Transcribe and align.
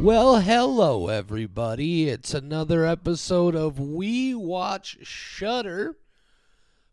Well, 0.00 0.38
hello 0.38 1.08
everybody. 1.08 2.08
It's 2.08 2.32
another 2.32 2.86
episode 2.86 3.56
of 3.56 3.80
We 3.80 4.32
Watch 4.32 4.98
Shudder, 5.02 5.96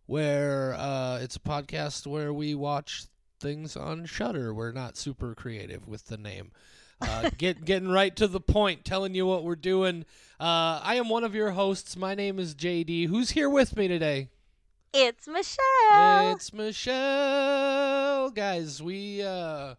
where 0.08 0.74
uh, 0.74 1.20
it's 1.20 1.36
a 1.36 1.40
podcast 1.40 2.08
where 2.08 2.34
we 2.34 2.56
watch 2.56 3.06
things 3.40 3.78
on 3.78 4.08
Shudder. 4.08 4.56
We're 4.56 4.72
not 4.72 4.98
super 4.98 5.36
creative 5.36 5.88
with 5.88 6.08
the 6.08 6.18
name. 6.18 6.52
Uh, 7.00 7.30
get 7.38 7.64
getting 7.64 7.90
right 7.90 8.16
to 8.16 8.28
the 8.28 8.42
point, 8.42 8.84
telling 8.84 9.14
you 9.14 9.28
what 9.28 9.44
we're 9.44 9.56
doing. 9.56 10.04
Uh, 10.40 10.82
I 10.84 10.96
am 10.96 11.08
one 11.08 11.24
of 11.24 11.36
your 11.36 11.52
hosts. 11.52 11.96
My 11.96 12.16
name 12.16 12.40
is 12.40 12.56
JD. 12.56 13.08
Who's 13.08 13.30
here 13.30 13.52
with 13.52 13.78
me 13.78 13.88
today? 13.88 14.30
It's 14.96 15.28
Michelle. 15.28 16.32
It's 16.32 16.52
Michelle, 16.52 18.32
guys. 18.32 18.82
We 18.82 19.22
uh, 19.22 19.76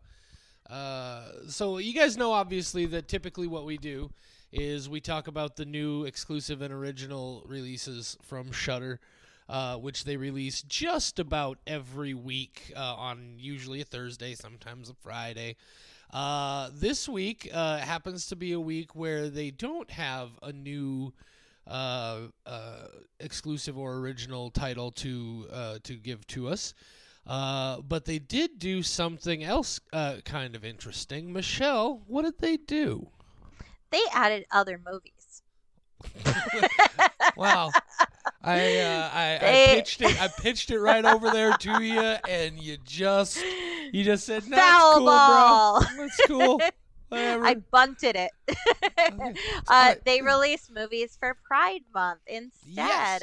uh, 0.70 1.22
so 1.48 1.78
you 1.78 1.92
guys 1.92 2.16
know 2.16 2.32
obviously 2.32 2.86
that 2.86 3.08
typically 3.08 3.46
what 3.46 3.64
we 3.64 3.76
do 3.76 4.10
is 4.52 4.88
we 4.88 5.00
talk 5.00 5.28
about 5.28 5.56
the 5.56 5.64
new 5.64 6.04
exclusive 6.04 6.62
and 6.62 6.72
original 6.72 7.44
releases 7.46 8.16
from 8.22 8.50
Shudder, 8.50 9.00
uh, 9.48 9.76
which 9.76 10.04
they 10.04 10.16
release 10.16 10.62
just 10.62 11.18
about 11.18 11.58
every 11.66 12.14
week 12.14 12.72
uh, 12.76 12.94
on 12.94 13.34
usually 13.38 13.80
a 13.80 13.84
Thursday, 13.84 14.34
sometimes 14.34 14.88
a 14.88 14.94
Friday. 14.94 15.56
Uh, 16.12 16.70
this 16.72 17.08
week 17.08 17.50
uh, 17.52 17.78
happens 17.78 18.26
to 18.28 18.36
be 18.36 18.52
a 18.52 18.60
week 18.60 18.94
where 18.94 19.28
they 19.28 19.50
don't 19.50 19.90
have 19.90 20.30
a 20.42 20.52
new 20.52 21.12
exclusive 23.20 23.76
or 23.76 23.96
original 23.96 24.50
title 24.50 24.90
to 24.92 25.46
to 25.82 25.94
give 25.96 26.26
to 26.28 26.48
us. 26.48 26.74
Uh, 27.26 27.80
but 27.80 28.04
they 28.04 28.18
did 28.18 28.58
do 28.58 28.82
something 28.82 29.42
else 29.42 29.80
uh, 29.92 30.16
kind 30.24 30.54
of 30.54 30.64
interesting. 30.64 31.32
Michelle, 31.32 32.02
what 32.06 32.22
did 32.22 32.38
they 32.38 32.56
do? 32.56 33.08
They 33.90 34.02
added 34.12 34.46
other 34.50 34.80
movies. 34.84 35.42
Wow. 37.36 37.70
I, 38.42 38.78
uh, 38.78 39.10
I, 39.12 39.34
I 39.36 39.66
pitched 39.74 40.00
it. 40.00 40.20
I 40.20 40.28
pitched 40.28 40.70
it 40.70 40.80
right 40.80 41.04
over 41.04 41.30
there 41.30 41.52
to 41.52 41.82
you, 41.82 42.00
and 42.00 42.58
you 42.58 42.78
just 42.84 43.44
you 43.92 44.04
just 44.04 44.24
said, 44.24 44.48
"No, 44.48 44.56
it's 44.56 44.94
cool, 44.96 45.06
ball. 45.06 45.80
bro. 45.80 45.96
That's 45.98 46.20
cool. 46.26 46.60
Whatever." 47.08 47.44
I 47.44 47.56
bunted 47.70 48.16
it. 48.16 48.32
Uh, 49.68 49.94
they 50.04 50.22
released 50.22 50.70
movies 50.70 51.16
for 51.18 51.34
Pride 51.46 51.82
Month 51.94 52.20
instead. 52.26 53.22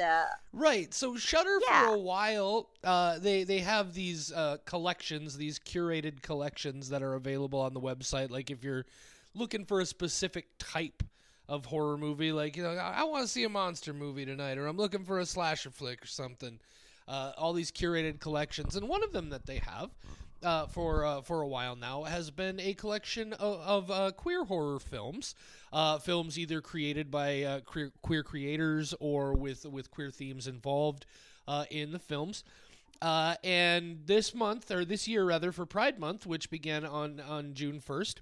Right. 0.52 0.92
So 0.94 1.16
Shudder 1.16 1.60
Yeah. 1.60 1.86
for 1.86 1.86
a 1.86 1.98
while, 1.98 2.70
uh, 2.82 3.18
they 3.18 3.44
they 3.44 3.58
have 3.60 3.94
these 3.94 4.32
uh, 4.32 4.58
collections, 4.64 5.36
these 5.36 5.58
curated 5.58 6.22
collections 6.22 6.88
that 6.90 7.02
are 7.02 7.14
available 7.14 7.60
on 7.60 7.74
the 7.74 7.80
website. 7.80 8.30
Like 8.30 8.50
if 8.50 8.62
you're 8.64 8.86
looking 9.34 9.64
for 9.64 9.80
a 9.80 9.86
specific 9.86 10.46
type 10.58 11.02
of 11.48 11.66
horror 11.66 11.96
movie, 11.98 12.32
like 12.32 12.56
you 12.56 12.62
know, 12.62 12.70
I, 12.70 13.00
I 13.00 13.04
want 13.04 13.24
to 13.24 13.28
see 13.28 13.44
a 13.44 13.48
monster 13.48 13.92
movie 13.92 14.24
tonight, 14.24 14.58
or 14.58 14.66
I'm 14.66 14.76
looking 14.76 15.04
for 15.04 15.18
a 15.18 15.26
slasher 15.26 15.70
flick 15.70 16.02
or 16.02 16.06
something. 16.08 16.58
Uh, 17.06 17.32
all 17.36 17.52
these 17.52 17.70
curated 17.70 18.20
collections, 18.20 18.76
and 18.76 18.88
one 18.88 19.02
of 19.04 19.12
them 19.12 19.30
that 19.30 19.46
they 19.46 19.58
have. 19.58 19.90
Uh, 20.44 20.66
for 20.66 21.06
uh, 21.06 21.22
for 21.22 21.40
a 21.40 21.48
while 21.48 21.74
now 21.74 22.02
has 22.02 22.30
been 22.30 22.60
a 22.60 22.74
collection 22.74 23.32
of, 23.32 23.60
of 23.60 23.90
uh, 23.90 24.10
queer 24.10 24.44
horror 24.44 24.78
films, 24.78 25.34
uh, 25.72 25.98
films 25.98 26.38
either 26.38 26.60
created 26.60 27.10
by 27.10 27.42
uh, 27.42 27.60
queer, 27.60 27.90
queer 28.02 28.22
creators 28.22 28.94
or 29.00 29.32
with 29.32 29.64
with 29.64 29.90
queer 29.90 30.10
themes 30.10 30.46
involved 30.46 31.06
uh, 31.48 31.64
in 31.70 31.92
the 31.92 31.98
films. 31.98 32.44
And 33.00 34.00
this 34.04 34.34
month, 34.34 34.70
or 34.70 34.84
this 34.84 35.08
year 35.08 35.24
rather, 35.24 35.50
for 35.50 35.64
Pride 35.64 35.98
Month, 35.98 36.26
which 36.26 36.50
began 36.50 36.84
on 36.84 37.20
on 37.20 37.54
June 37.54 37.80
first, 37.80 38.20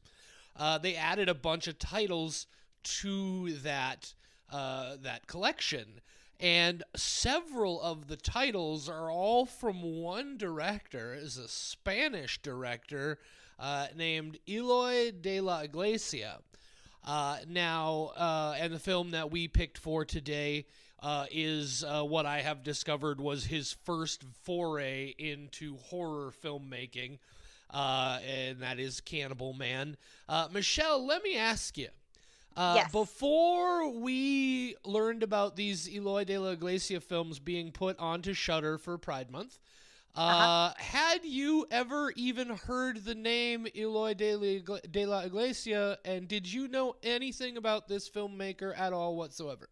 they 0.81 0.95
added 0.95 1.29
a 1.29 1.35
bunch 1.35 1.67
of 1.67 1.77
titles 1.81 2.47
to 2.85 3.53
that 3.65 4.15
that 4.53 5.27
collection. 5.27 6.01
And 6.43 6.83
several 6.97 7.81
of 7.81 8.09
the 8.09 8.17
titles 8.17 8.89
are 8.89 9.09
all 9.09 9.47
from 9.47 9.81
one 10.03 10.37
director, 10.37 11.15
is 11.15 11.39
a 11.39 11.47
Spanish 11.47 12.43
director 12.43 13.21
uh, 13.61 13.87
named 13.97 14.41
Eloy 14.49 15.13
de 15.13 15.41
la 15.41 15.61
Iglesia. 15.61 16.41
Uh, 17.07 17.39
now, 17.49 18.11
uh, 18.17 18.57
and 18.59 18.75
the 18.75 18.81
film 18.81 19.13
that 19.13 19.31
we 19.31 19.47
picked 19.47 19.79
for 19.79 20.05
today 20.05 20.67
uh, 21.01 21.27
is 21.31 21.85
uh, 21.85 22.03
what 22.03 22.27
I 22.27 22.41
have 22.41 22.65
discovered 22.65 23.21
was 23.21 23.45
his 23.45 23.77
first 23.85 24.25
foray 24.43 25.15
into 25.19 25.77
horror 25.77 26.33
filmmaking, 26.43 27.19
uh, 27.71 28.19
and 28.27 28.59
that 28.59 28.81
is 28.81 29.01
Cannibal 29.01 29.53
Man. 29.53 29.97
Uh, 30.29 30.49
Michelle, 30.53 31.07
let 31.07 31.23
me 31.23 31.37
ask 31.37 31.79
you. 31.79 31.89
Uh, 32.57 32.75
Yes. 32.77 32.93
Before 32.93 33.89
we 33.89 34.77
learned 34.85 35.23
about 35.23 35.57
these 35.57 35.89
Eloy 35.89 36.25
de 36.25 36.39
la 36.39 36.51
Iglesia 36.51 37.01
films 37.01 37.39
being 37.39 37.73
put 37.73 37.99
onto 37.99 38.33
Shudder 38.35 38.79
for 38.79 38.99
Pride 38.99 39.31
Month, 39.31 39.59
uh, 40.15 40.21
Uh-huh. 40.21 40.75
had 40.77 41.25
you 41.25 41.67
ever 41.71 42.13
even 42.17 42.51
heard 42.51 43.05
the 43.05 43.15
name 43.15 43.67
Eloy 43.75 44.15
de 44.15 44.37
la, 44.37 44.79
de 44.91 45.07
la 45.07 45.21
Iglesia, 45.21 45.99
and 46.05 46.29
did 46.29 46.47
you 46.53 46.69
know 46.69 46.97
anything 47.03 47.57
about 47.57 47.89
this 47.89 48.09
filmmaker 48.09 48.79
at 48.79 48.93
all 48.93 49.17
whatsoever? 49.17 49.69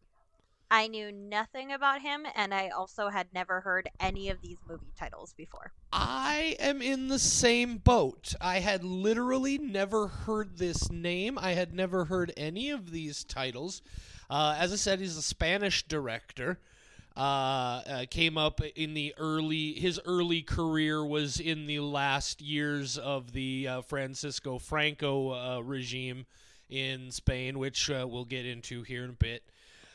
I 0.71 0.87
knew 0.87 1.11
nothing 1.11 1.73
about 1.73 2.01
him, 2.01 2.25
and 2.37 2.55
I 2.55 2.69
also 2.69 3.09
had 3.09 3.27
never 3.35 3.61
heard 3.61 3.91
any 3.99 4.29
of 4.29 4.41
these 4.41 4.59
movie 4.69 4.93
titles 4.97 5.35
before. 5.37 5.73
I 5.93 6.57
am 6.61 6.81
in 6.81 7.09
the 7.09 7.19
same 7.19 7.79
boat. 7.79 8.35
I 8.41 8.61
had 8.61 8.85
literally 8.85 9.59
never 9.59 10.07
heard 10.07 10.59
this 10.59 10.89
name. 10.89 11.39
I 11.39 11.55
had 11.55 11.75
never 11.75 12.05
heard 12.05 12.33
any 12.37 12.71
of 12.71 12.93
these 12.93 13.25
titles. 13.25 13.83
Uh, 14.31 14.55
as 14.59 14.73
I 14.73 14.77
said, 14.77 15.01
he's 15.01 15.17
a 15.17 15.23
Spanish 15.23 15.83
director. 15.89 16.61
Uh, 17.17 17.83
uh, 17.89 18.05
came 18.09 18.39
up 18.39 18.61
in 18.77 18.95
the 18.95 19.13
early. 19.19 19.73
His 19.73 20.01
early 20.07 20.43
career 20.43 21.05
was 21.05 21.41
in 21.41 21.67
the 21.67 21.81
last 21.81 22.41
years 22.41 22.97
of 22.97 23.33
the 23.33 23.67
uh, 23.67 23.83
Francisco 23.83 24.61
Franco 24.61 25.33
uh, 25.33 25.61
regime 25.61 26.27
in 26.69 27.11
Spain, 27.11 27.59
which 27.59 27.91
uh, 27.91 28.07
we'll 28.09 28.25
get 28.25 28.47
into 28.47 28.85
here 28.85 29.03
in 29.03 29.11
a 29.11 29.15
bit. 29.15 29.43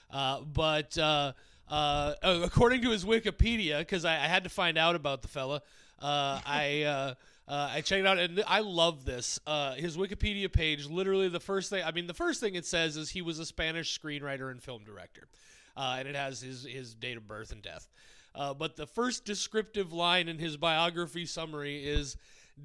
Uh, 0.09 0.41
but 0.41 0.97
uh, 0.97 1.33
uh, 1.69 2.13
uh, 2.21 2.41
according 2.43 2.81
to 2.83 2.91
his 2.91 3.05
Wikipedia, 3.05 3.79
because 3.79 4.05
I, 4.05 4.13
I 4.13 4.27
had 4.27 4.43
to 4.43 4.49
find 4.49 4.77
out 4.77 4.95
about 4.95 5.21
the 5.21 5.27
fella, 5.27 5.61
I 6.01 7.15
I 7.47 7.81
checked 7.81 7.99
it 7.99 8.07
out 8.07 8.17
and 8.17 8.43
I 8.47 8.59
love 8.59 9.05
this. 9.05 9.39
His 9.77 9.97
Wikipedia 9.97 10.51
page, 10.51 10.87
literally 10.87 11.29
the 11.29 11.39
first 11.39 11.69
thing. 11.69 11.83
I 11.83 11.91
mean, 11.91 12.07
the 12.07 12.13
first 12.13 12.39
thing 12.39 12.55
it 12.55 12.65
says 12.65 12.97
is 12.97 13.09
he 13.09 13.21
was 13.21 13.39
a 13.39 13.45
Spanish 13.45 13.99
screenwriter 13.99 14.51
and 14.51 14.61
film 14.61 14.83
director, 14.83 15.27
and 15.75 16.07
it 16.07 16.15
has 16.15 16.41
his 16.41 16.65
his 16.65 16.93
date 16.93 17.17
of 17.17 17.27
birth 17.27 17.51
and 17.51 17.61
death. 17.61 17.87
Uh, 18.33 18.53
but 18.53 18.75
the 18.75 18.85
first 18.85 19.23
descriptive 19.25 19.93
line 19.93 20.27
in 20.27 20.39
his 20.39 20.57
biography 20.57 21.25
summary 21.25 21.85
is. 21.85 22.17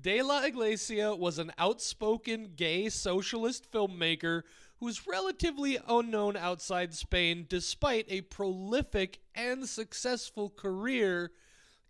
De 0.03 0.23
La 0.23 0.45
Iglesia 0.45 1.17
was 1.17 1.41
an 1.41 1.51
outspoken 1.59 2.53
gay 2.55 2.89
socialist 2.89 3.69
filmmaker 3.73 4.43
who's 4.81 5.07
relatively 5.07 5.79
unknown 5.87 6.37
outside 6.37 6.95
Spain 6.95 7.45
despite 7.49 8.07
a 8.09 8.23
prolific 8.23 9.21
and 9.35 9.69
successful 9.69 10.49
career 10.51 11.31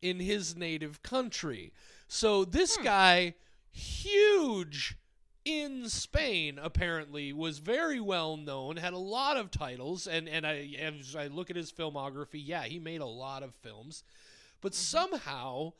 in 0.02 0.18
his 0.18 0.56
native 0.56 1.02
country. 1.02 1.72
So 2.08 2.44
this 2.44 2.76
guy, 2.76 3.34
huge 3.70 4.96
in 5.44 5.88
Spain, 5.88 6.58
apparently, 6.60 7.32
was 7.32 7.58
very 7.60 8.00
well 8.00 8.36
known, 8.36 8.76
had 8.76 8.92
a 8.92 8.98
lot 8.98 9.36
of 9.36 9.50
titles, 9.50 10.06
and, 10.06 10.28
and 10.28 10.46
I 10.46 10.74
as 10.80 11.14
I 11.14 11.28
look 11.28 11.48
at 11.48 11.56
his 11.56 11.72
filmography, 11.72 12.42
yeah, 12.44 12.64
he 12.64 12.78
made 12.78 13.00
a 13.00 13.06
lot 13.06 13.42
of 13.42 13.54
films. 13.54 14.02
But 14.60 14.74
somehow, 14.74 15.72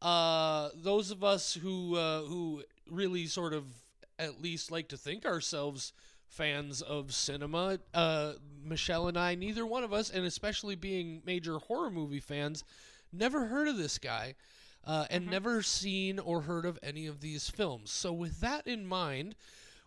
uh, 0.00 0.68
those 0.74 1.10
of 1.10 1.24
us 1.24 1.54
who 1.54 1.96
uh, 1.96 2.22
who 2.22 2.62
really 2.88 3.26
sort 3.26 3.54
of 3.54 3.64
at 4.18 4.42
least 4.42 4.70
like 4.70 4.88
to 4.88 4.96
think 4.96 5.24
ourselves 5.24 5.92
fans 6.28 6.82
of 6.82 7.12
cinema, 7.14 7.78
uh, 7.94 8.32
Michelle 8.62 9.08
and 9.08 9.18
I, 9.18 9.34
neither 9.34 9.66
one 9.66 9.84
of 9.84 9.92
us, 9.92 10.10
and 10.10 10.24
especially 10.24 10.76
being 10.76 11.22
major 11.24 11.58
horror 11.58 11.90
movie 11.90 12.20
fans, 12.20 12.64
never 13.12 13.46
heard 13.46 13.68
of 13.68 13.76
this 13.76 13.98
guy. 13.98 14.34
Uh, 14.84 15.04
and 15.10 15.26
never 15.26 15.60
seen 15.60 16.18
or 16.18 16.42
heard 16.42 16.64
of 16.64 16.78
any 16.82 17.06
of 17.06 17.20
these 17.20 17.50
films. 17.50 17.90
So, 17.90 18.10
with 18.10 18.40
that 18.40 18.66
in 18.66 18.86
mind, 18.86 19.34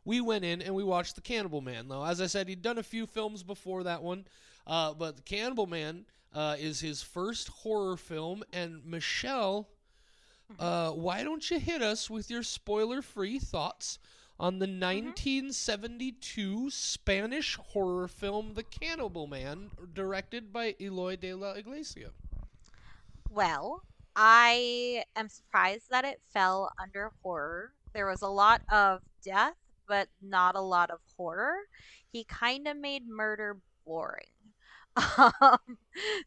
we 0.06 0.22
went 0.22 0.44
in 0.46 0.62
and 0.62 0.76
we 0.76 0.84
watched 0.84 1.16
The 1.16 1.22
Cannibal 1.22 1.62
Man. 1.62 1.88
Now, 1.88 2.06
as 2.06 2.22
I 2.22 2.28
said, 2.28 2.48
he'd 2.48 2.62
done 2.62 2.78
a 2.78 2.84
few 2.84 3.08
films 3.08 3.42
before 3.42 3.84
that 3.84 4.04
one, 4.04 4.26
uh, 4.68 4.94
but 4.94 5.16
The 5.16 5.24
Cannibal 5.24 5.66
Man 5.66 6.06
uh, 6.36 6.56
is 6.60 6.82
his 6.82 7.02
first 7.02 7.48
horror 7.48 7.98
film. 7.98 8.44
And 8.54 8.86
Michelle, 8.86 9.70
uh, 10.60 10.92
why 10.92 11.24
don't 11.24 11.50
you 11.50 11.60
hit 11.60 11.82
us 11.82 12.10
with 12.10 12.30
your 12.30 12.44
spoiler-free 12.44 13.40
thoughts 13.40 13.98
on 14.42 14.58
the 14.58 14.66
mm-hmm. 14.66 14.82
1972 14.82 16.72
Spanish 16.72 17.58
horror 17.58 18.08
film 18.08 18.54
The 18.56 18.64
Cannibal 18.64 19.28
Man, 19.28 19.70
directed 19.94 20.52
by 20.52 20.76
Eloy 20.82 21.16
de 21.16 21.36
la 21.36 21.52
Iglesia? 21.52 22.10
Well, 23.30 23.84
I 24.16 25.04
am 25.16 25.30
surprised 25.30 25.92
that 25.92 26.06
it 26.06 26.20
fell 26.34 26.72
under 26.82 27.12
horror. 27.22 27.74
There 27.94 28.08
was 28.08 28.24
a 28.24 28.28
lot 28.28 28.64
of 28.72 29.02
death, 29.24 29.56
but 29.88 30.10
not 30.24 30.56
a 30.56 30.62
lot 30.62 30.90
of 30.90 31.00
horror. 31.16 31.58
He 32.12 32.24
kind 32.24 32.68
of 32.68 32.76
made 32.78 33.08
murder 33.08 33.58
boring. 33.86 34.26
Um, 35.42 35.78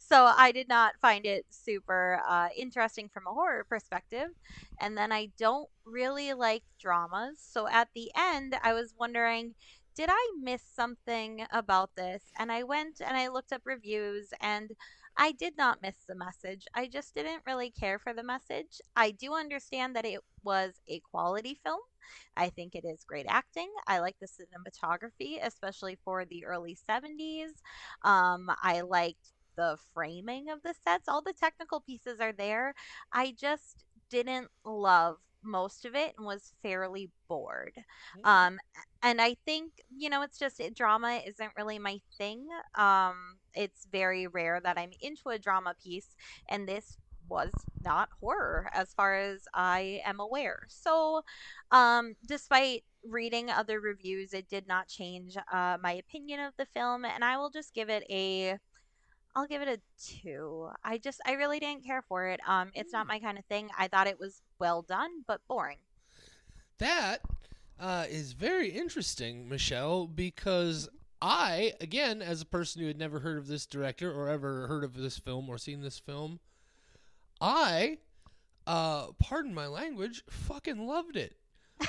so 0.01 0.33
I 0.37 0.53
did 0.53 0.69
not 0.69 0.95
find 1.01 1.27
it 1.27 1.47
super 1.51 2.21
uh, 2.27 2.49
interesting 2.57 3.09
from 3.09 3.27
a 3.27 3.33
horror 3.33 3.65
perspective. 3.69 4.29
And 4.81 4.97
then 4.97 5.13
I 5.13 5.29
don't 5.39 5.69
really 5.85 6.33
like 6.33 6.63
dramas. 6.81 7.39
So 7.41 7.69
at 7.69 7.89
the 7.95 8.11
end, 8.17 8.57
I 8.63 8.73
was 8.73 8.95
wondering, 8.99 9.55
did 9.95 10.09
I 10.11 10.31
miss 10.41 10.63
something 10.63 11.47
about 11.53 11.91
this? 11.97 12.25
And 12.39 12.51
I 12.51 12.63
went 12.65 13.01
and 13.01 13.17
I 13.17 13.29
looked 13.29 13.53
up 13.53 13.63
reviews 13.65 14.33
and 14.41 14.73
I 15.17 15.31
did 15.33 15.57
not 15.57 15.83
miss 15.83 15.97
the 16.09 16.17
message. 16.17 16.67
I 16.75 16.89
just 16.89 17.15
didn't 17.15 17.43
really 17.47 17.71
care 17.71 17.99
for 17.99 18.13
the 18.13 18.25
message. 18.25 18.81
I 18.97 19.13
do 19.13 19.35
understand 19.35 19.95
that 19.95 20.05
it 20.05 20.21
was 20.43 20.81
a 20.89 21.01
quality 21.01 21.61
film. 21.63 21.81
I 22.37 22.51
think 22.51 22.75
it 22.75 22.85
is 22.85 23.05
great 23.05 23.27
acting. 23.29 23.71
I 23.87 24.01
like 24.01 24.17
the 24.21 24.29
cinematography, 24.29 25.39
especially 25.43 25.99
for 26.05 26.25
the 26.25 26.45
early 26.45 26.77
70s. 26.89 27.51
Um, 28.03 28.51
I 28.63 28.81
liked 28.83 29.33
the 29.57 29.77
framing 29.93 30.51
of 30.51 30.63
the 30.63 30.75
sets. 30.83 31.09
All 31.09 31.23
the 31.23 31.33
technical 31.33 31.81
pieces 31.81 32.21
are 32.21 32.33
there. 32.33 32.75
I 33.13 33.35
just 33.39 33.85
didn't 34.11 34.49
love 34.65 35.17
most 35.45 35.85
of 35.85 35.95
it 35.95 36.15
and 36.17 36.27
was 36.27 36.55
fairly 36.63 37.11
bored. 37.29 37.75
Mm. 38.25 38.29
Um, 38.29 38.59
and 39.03 39.21
I 39.21 39.37
think, 39.45 39.73
you 39.95 40.09
know, 40.09 40.23
it's 40.23 40.39
just 40.39 40.61
it, 40.61 40.75
drama 40.75 41.21
isn't 41.27 41.53
really 41.57 41.79
my 41.79 42.01
thing. 42.17 42.47
Um, 42.75 43.37
it's 43.55 43.87
very 43.91 44.27
rare 44.27 44.61
that 44.63 44.79
I'm 44.79 44.93
into 45.01 45.29
a 45.29 45.39
drama 45.39 45.75
piece, 45.83 46.17
and 46.49 46.67
this 46.67 46.97
was 47.29 47.51
not 47.85 48.09
horror 48.21 48.71
as 48.73 48.93
far 48.95 49.17
as 49.17 49.41
I 49.55 50.01
am 50.05 50.21
aware. 50.21 50.67
So, 50.69 51.23
um, 51.71 52.15
despite 52.27 52.85
reading 53.09 53.51
other 53.51 53.81
reviews, 53.81 54.33
it 54.33 54.49
did 54.49 54.67
not 54.67 54.89
change 54.89 55.37
uh, 55.53 55.77
my 55.83 55.93
opinion 55.93 56.41
of 56.41 56.55
the 56.57 56.67
film, 56.67 57.05
and 57.05 57.25
I 57.25 57.37
will 57.37 57.51
just 57.51 57.75
give 57.75 57.89
it 57.89 58.05
a. 58.11 58.59
I'll 59.37 59.49
give 59.49 59.63
it 59.63 59.69
a 59.69 59.81
two. 60.23 60.69
I 60.85 60.97
just, 60.99 61.21
I 61.27 61.33
really 61.33 61.59
didn't 61.59 61.85
care 61.85 62.05
for 62.09 62.29
it. 62.29 62.39
Um, 62.47 62.71
it's 62.73 62.93
not 62.93 63.09
my 63.09 63.19
kind 63.19 63.37
of 63.37 63.45
thing. 63.47 63.69
I 63.77 63.89
thought 63.89 64.07
it 64.07 64.21
was 64.21 64.43
well 64.61 64.83
done, 64.83 65.11
but 65.27 65.41
boring. 65.49 65.79
That 66.79 67.21
uh, 67.81 68.05
is 68.09 68.33
very 68.33 68.69
interesting, 68.69 69.49
Michelle, 69.49 70.07
because 70.07 70.89
I, 71.21 71.73
again, 71.81 72.23
as 72.23 72.43
a 72.43 72.47
person 72.47 72.81
who 72.83 72.87
had 72.87 72.99
never 72.99 73.21
heard 73.21 73.39
of 73.39 73.47
this 73.47 73.67
director 73.67 74.13
or 74.13 74.29
ever 74.29 74.67
heard 74.69 74.85
of 74.85 74.95
this 74.95 75.19
film 75.19 75.49
or 75.49 75.59
seen 75.59 75.81
this 75.81 75.99
film, 75.99 76.39
I, 77.45 77.99
uh, 78.67 79.09
pardon 79.19 79.53
my 79.55 79.67
language, 79.67 80.25
fucking 80.31 80.87
loved 80.87 81.17
it. 81.17 81.37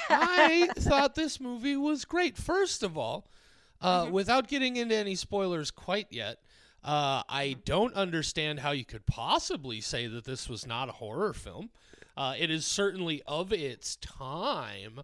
I 0.10 0.69
thought 0.75 1.16
this 1.16 1.40
movie 1.40 1.78
was 1.78 2.04
great. 2.04 2.36
First 2.38 2.84
of 2.84 2.98
all, 2.98 3.30
uh, 3.81 4.06
Mhm. 4.06 4.12
without 4.12 4.48
getting 4.50 4.75
into 4.75 4.96
any 4.96 5.16
spoilers 5.16 5.72
quite 5.72 6.07
yet, 6.12 6.40
uh, 6.84 7.24
I 7.30 7.48
Mm-hmm. 7.52 7.60
don't 7.63 7.94
understand 7.94 8.60
how 8.60 8.72
you 8.72 8.84
could 8.86 9.06
possibly 9.06 9.80
say 9.80 10.07
that 10.07 10.25
this 10.25 10.50
was 10.50 10.68
not 10.68 10.90
a 10.90 10.94
horror 10.94 11.34
film. 11.34 11.69
Uh, 12.18 12.36
it 12.38 12.50
is 12.50 12.66
certainly 12.66 13.22
of 13.25 13.54
its 13.54 13.96
time, 13.98 15.01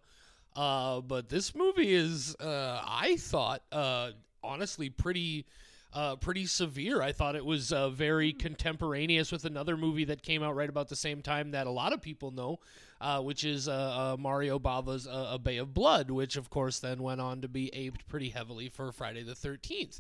uh, 0.56 1.00
but 1.02 1.30
this 1.30 1.56
movie 1.56 1.94
is, 1.94 2.36
uh, 2.36 2.82
I 2.86 3.16
thought, 3.18 3.64
uh, 3.72 4.12
honestly, 4.44 4.90
pretty. 4.90 5.46
Uh, 5.94 6.16
pretty 6.16 6.46
severe. 6.46 7.02
I 7.02 7.12
thought 7.12 7.36
it 7.36 7.44
was 7.44 7.74
uh, 7.74 7.90
very 7.90 8.32
contemporaneous 8.32 9.30
with 9.30 9.44
another 9.44 9.76
movie 9.76 10.06
that 10.06 10.24
came 10.24 10.42
out 10.42 10.56
right 10.56 10.70
about 10.70 10.88
the 10.88 10.96
same 10.96 11.22
time 11.22 11.52
that 11.52 11.68
a 11.68 11.72
lot 11.72 11.92
of 11.92 12.02
people 12.02 12.32
know, 12.32 12.60
uh, 13.02 13.20
which 13.22 13.44
is 13.44 13.68
uh, 13.68 14.14
uh, 14.14 14.18
Mario 14.18 14.58
Bava's 14.58 15.06
uh, 15.06 15.32
A 15.32 15.38
Bay 15.38 15.58
of 15.58 15.74
Blood, 15.74 16.10
which 16.10 16.38
of 16.38 16.50
course 16.50 16.80
then 16.80 17.04
went 17.04 17.20
on 17.20 17.42
to 17.42 17.50
be 17.50 17.70
aped 17.74 18.08
pretty 18.08 18.30
heavily 18.30 18.70
for 18.70 18.94
Friday 18.94 19.24
the 19.24 19.36
Thirteenth. 19.36 20.00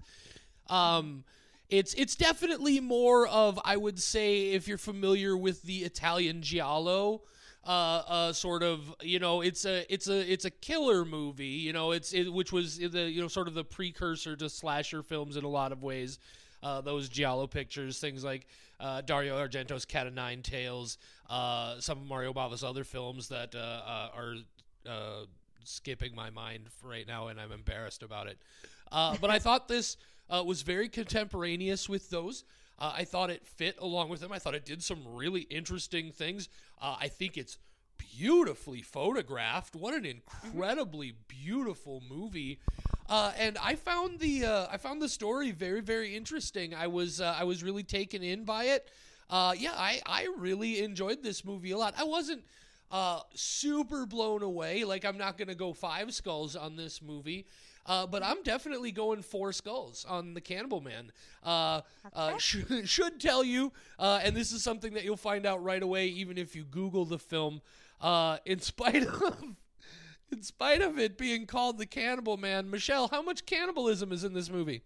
Um, 0.69 1.25
it's 1.69 1.93
it's 1.95 2.15
definitely 2.15 2.79
more 2.79 3.27
of 3.27 3.59
I 3.65 3.75
would 3.75 3.99
say 3.99 4.51
if 4.51 4.69
you're 4.69 4.77
familiar 4.77 5.35
with 5.35 5.63
the 5.63 5.79
Italian 5.79 6.41
giallo, 6.41 7.23
uh, 7.65 7.69
uh, 8.07 8.33
sort 8.33 8.63
of 8.63 8.93
you 9.01 9.19
know 9.19 9.41
it's 9.41 9.65
a 9.65 9.85
it's 9.93 10.07
a 10.07 10.31
it's 10.31 10.45
a 10.45 10.49
killer 10.49 11.05
movie 11.05 11.45
you 11.45 11.71
know 11.73 11.91
it's 11.91 12.11
it, 12.13 12.31
which 12.31 12.51
was 12.51 12.79
the 12.79 13.09
you 13.09 13.21
know 13.21 13.27
sort 13.27 13.47
of 13.47 13.53
the 13.53 13.63
precursor 13.63 14.35
to 14.35 14.49
slasher 14.49 15.03
films 15.03 15.37
in 15.37 15.43
a 15.43 15.49
lot 15.49 15.71
of 15.71 15.83
ways. 15.83 16.19
Uh, 16.63 16.79
those 16.79 17.09
giallo 17.09 17.47
pictures, 17.47 17.99
things 17.99 18.23
like 18.23 18.45
uh, 18.79 19.01
Dario 19.01 19.35
Argento's 19.35 19.83
Cat 19.83 20.05
of 20.05 20.13
Nine 20.13 20.43
Tails, 20.43 20.99
uh, 21.27 21.79
some 21.79 21.97
of 21.97 22.05
Mario 22.05 22.33
Bava's 22.33 22.63
other 22.63 22.83
films 22.83 23.29
that 23.29 23.55
uh, 23.55 23.57
uh, 23.57 24.09
are 24.15 24.35
uh, 24.87 25.25
skipping 25.63 26.13
my 26.13 26.29
mind 26.29 26.67
right 26.83 27.07
now, 27.07 27.29
and 27.29 27.39
I'm 27.39 27.51
embarrassed 27.51 28.03
about 28.03 28.27
it. 28.27 28.37
But 28.91 29.31
I 29.31 29.39
thought 29.39 29.67
this 29.67 29.97
was 30.29 30.61
very 30.61 30.87
contemporaneous 30.87 31.89
with 31.89 32.11
those. 32.11 32.43
Uh, 32.81 32.93
I 32.95 33.03
thought 33.03 33.29
it 33.29 33.45
fit 33.45 33.75
along 33.79 34.09
with 34.09 34.21
them. 34.21 34.31
I 34.31 34.39
thought 34.39 34.55
it 34.55 34.65
did 34.65 34.81
some 34.81 35.03
really 35.05 35.41
interesting 35.41 36.11
things. 36.11 36.49
Uh, 36.81 36.95
I 36.99 37.09
think 37.09 37.37
it's 37.37 37.59
beautifully 38.17 38.81
photographed. 38.81 39.75
What 39.75 39.93
an 39.93 40.03
incredibly 40.03 41.13
beautiful 41.27 42.01
movie. 42.09 42.59
Uh, 43.07 43.33
and 43.37 43.55
I 43.61 43.75
found 43.75 44.19
the 44.19 44.45
uh, 44.45 44.67
I 44.71 44.77
found 44.77 44.99
the 44.99 45.09
story 45.09 45.51
very 45.51 45.81
very 45.81 46.15
interesting. 46.15 46.73
I 46.73 46.87
was 46.87 47.21
uh, 47.21 47.35
I 47.37 47.43
was 47.43 47.63
really 47.63 47.83
taken 47.83 48.23
in 48.23 48.45
by 48.45 48.63
it. 48.65 48.89
Uh, 49.29 49.53
yeah, 49.55 49.73
I 49.75 50.01
I 50.07 50.27
really 50.37 50.81
enjoyed 50.83 51.21
this 51.21 51.45
movie 51.45 51.71
a 51.71 51.77
lot. 51.77 51.93
I 51.99 52.03
wasn't 52.05 52.43
uh, 52.89 53.19
super 53.35 54.07
blown 54.07 54.41
away. 54.41 54.85
Like 54.85 55.05
I'm 55.05 55.19
not 55.19 55.37
gonna 55.37 55.53
go 55.53 55.73
five 55.73 56.15
skulls 56.15 56.55
on 56.55 56.77
this 56.77 56.99
movie. 56.99 57.45
Uh, 57.85 58.05
but 58.07 58.23
I'm 58.23 58.43
definitely 58.43 58.91
going 58.91 59.21
four 59.21 59.51
skulls 59.53 60.05
on 60.07 60.33
the 60.33 60.41
Cannibal 60.41 60.81
Man. 60.81 61.11
Uh, 61.43 61.81
uh, 62.13 62.29
Okay. 62.29 62.37
should, 62.39 62.89
should 62.89 63.19
tell 63.19 63.43
you, 63.43 63.71
uh, 63.97 64.19
and 64.23 64.35
this 64.35 64.51
is 64.51 64.63
something 64.63 64.93
that 64.93 65.03
you'll 65.03 65.17
find 65.17 65.45
out 65.45 65.63
right 65.63 65.81
away, 65.81 66.07
even 66.07 66.37
if 66.37 66.55
you 66.55 66.63
Google 66.63 67.05
the 67.05 67.19
film. 67.19 67.61
Uh, 67.99 68.37
in 68.45 68.59
spite 68.59 69.03
of, 69.07 69.43
in 70.31 70.41
spite 70.43 70.81
of 70.81 70.97
it 70.99 71.17
being 71.17 71.45
called 71.45 71.77
the 71.77 71.85
Cannibal 71.85 72.37
Man, 72.37 72.69
Michelle, 72.69 73.07
how 73.07 73.21
much 73.21 73.45
cannibalism 73.45 74.11
is 74.11 74.23
in 74.23 74.33
this 74.33 74.49
movie? 74.49 74.83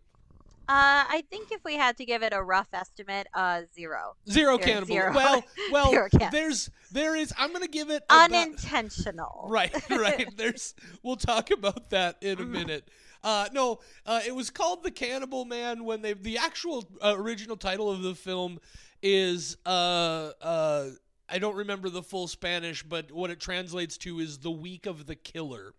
Uh, 0.68 1.06
I 1.08 1.24
think 1.30 1.52
if 1.52 1.64
we 1.64 1.76
had 1.76 1.98
to 1.98 2.06
give 2.06 2.24
it 2.24 2.34
a 2.34 2.42
rough 2.42 2.68
estimate, 2.74 3.28
uh, 3.34 3.62
zero. 3.74 4.16
Zero 4.30 4.56
Zero, 4.56 4.58
cannibal. 4.58 4.88
zero. 4.88 5.14
Well, 5.14 5.44
well, 5.72 5.90
Zero 5.92 6.10
there's 6.32 6.70
there 6.92 7.16
is. 7.16 7.34
I'm 7.38 7.54
gonna 7.54 7.68
give 7.68 7.90
it 7.90 8.04
about- 8.10 8.32
Unintentional. 8.32 9.46
Right, 9.50 9.74
right. 9.90 10.28
There's. 10.38 10.74
We'll 11.04 11.16
talk 11.18 11.52
about 11.52 11.92
that 11.92 12.18
in 12.22 12.40
a 12.40 12.46
minute. 12.46 12.90
Uh, 13.24 13.48
no, 13.54 13.80
uh, 14.06 14.22
it 14.26 14.36
was 14.36 14.50
called 14.50 14.84
The 14.84 14.92
Cannibal 14.92 15.46
Man 15.46 15.84
when 15.86 16.02
they. 16.02 16.14
The 16.14 16.38
actual 16.40 16.84
uh, 17.04 17.14
original 17.16 17.58
title 17.58 17.90
of 17.92 18.02
the 18.02 18.16
film 18.16 18.60
is. 19.04 19.58
Uh, 19.66 20.32
uh, 20.42 20.90
I 21.28 21.40
don't 21.40 21.56
remember 21.56 21.90
the 21.90 22.04
full 22.04 22.28
Spanish, 22.28 22.84
but 22.84 23.12
what 23.12 23.30
it 23.32 23.40
translates 23.40 23.98
to 24.00 24.20
is 24.20 24.38
the 24.40 24.52
week 24.52 24.86
of 24.86 25.06
the 25.08 25.16
killer. 25.16 25.74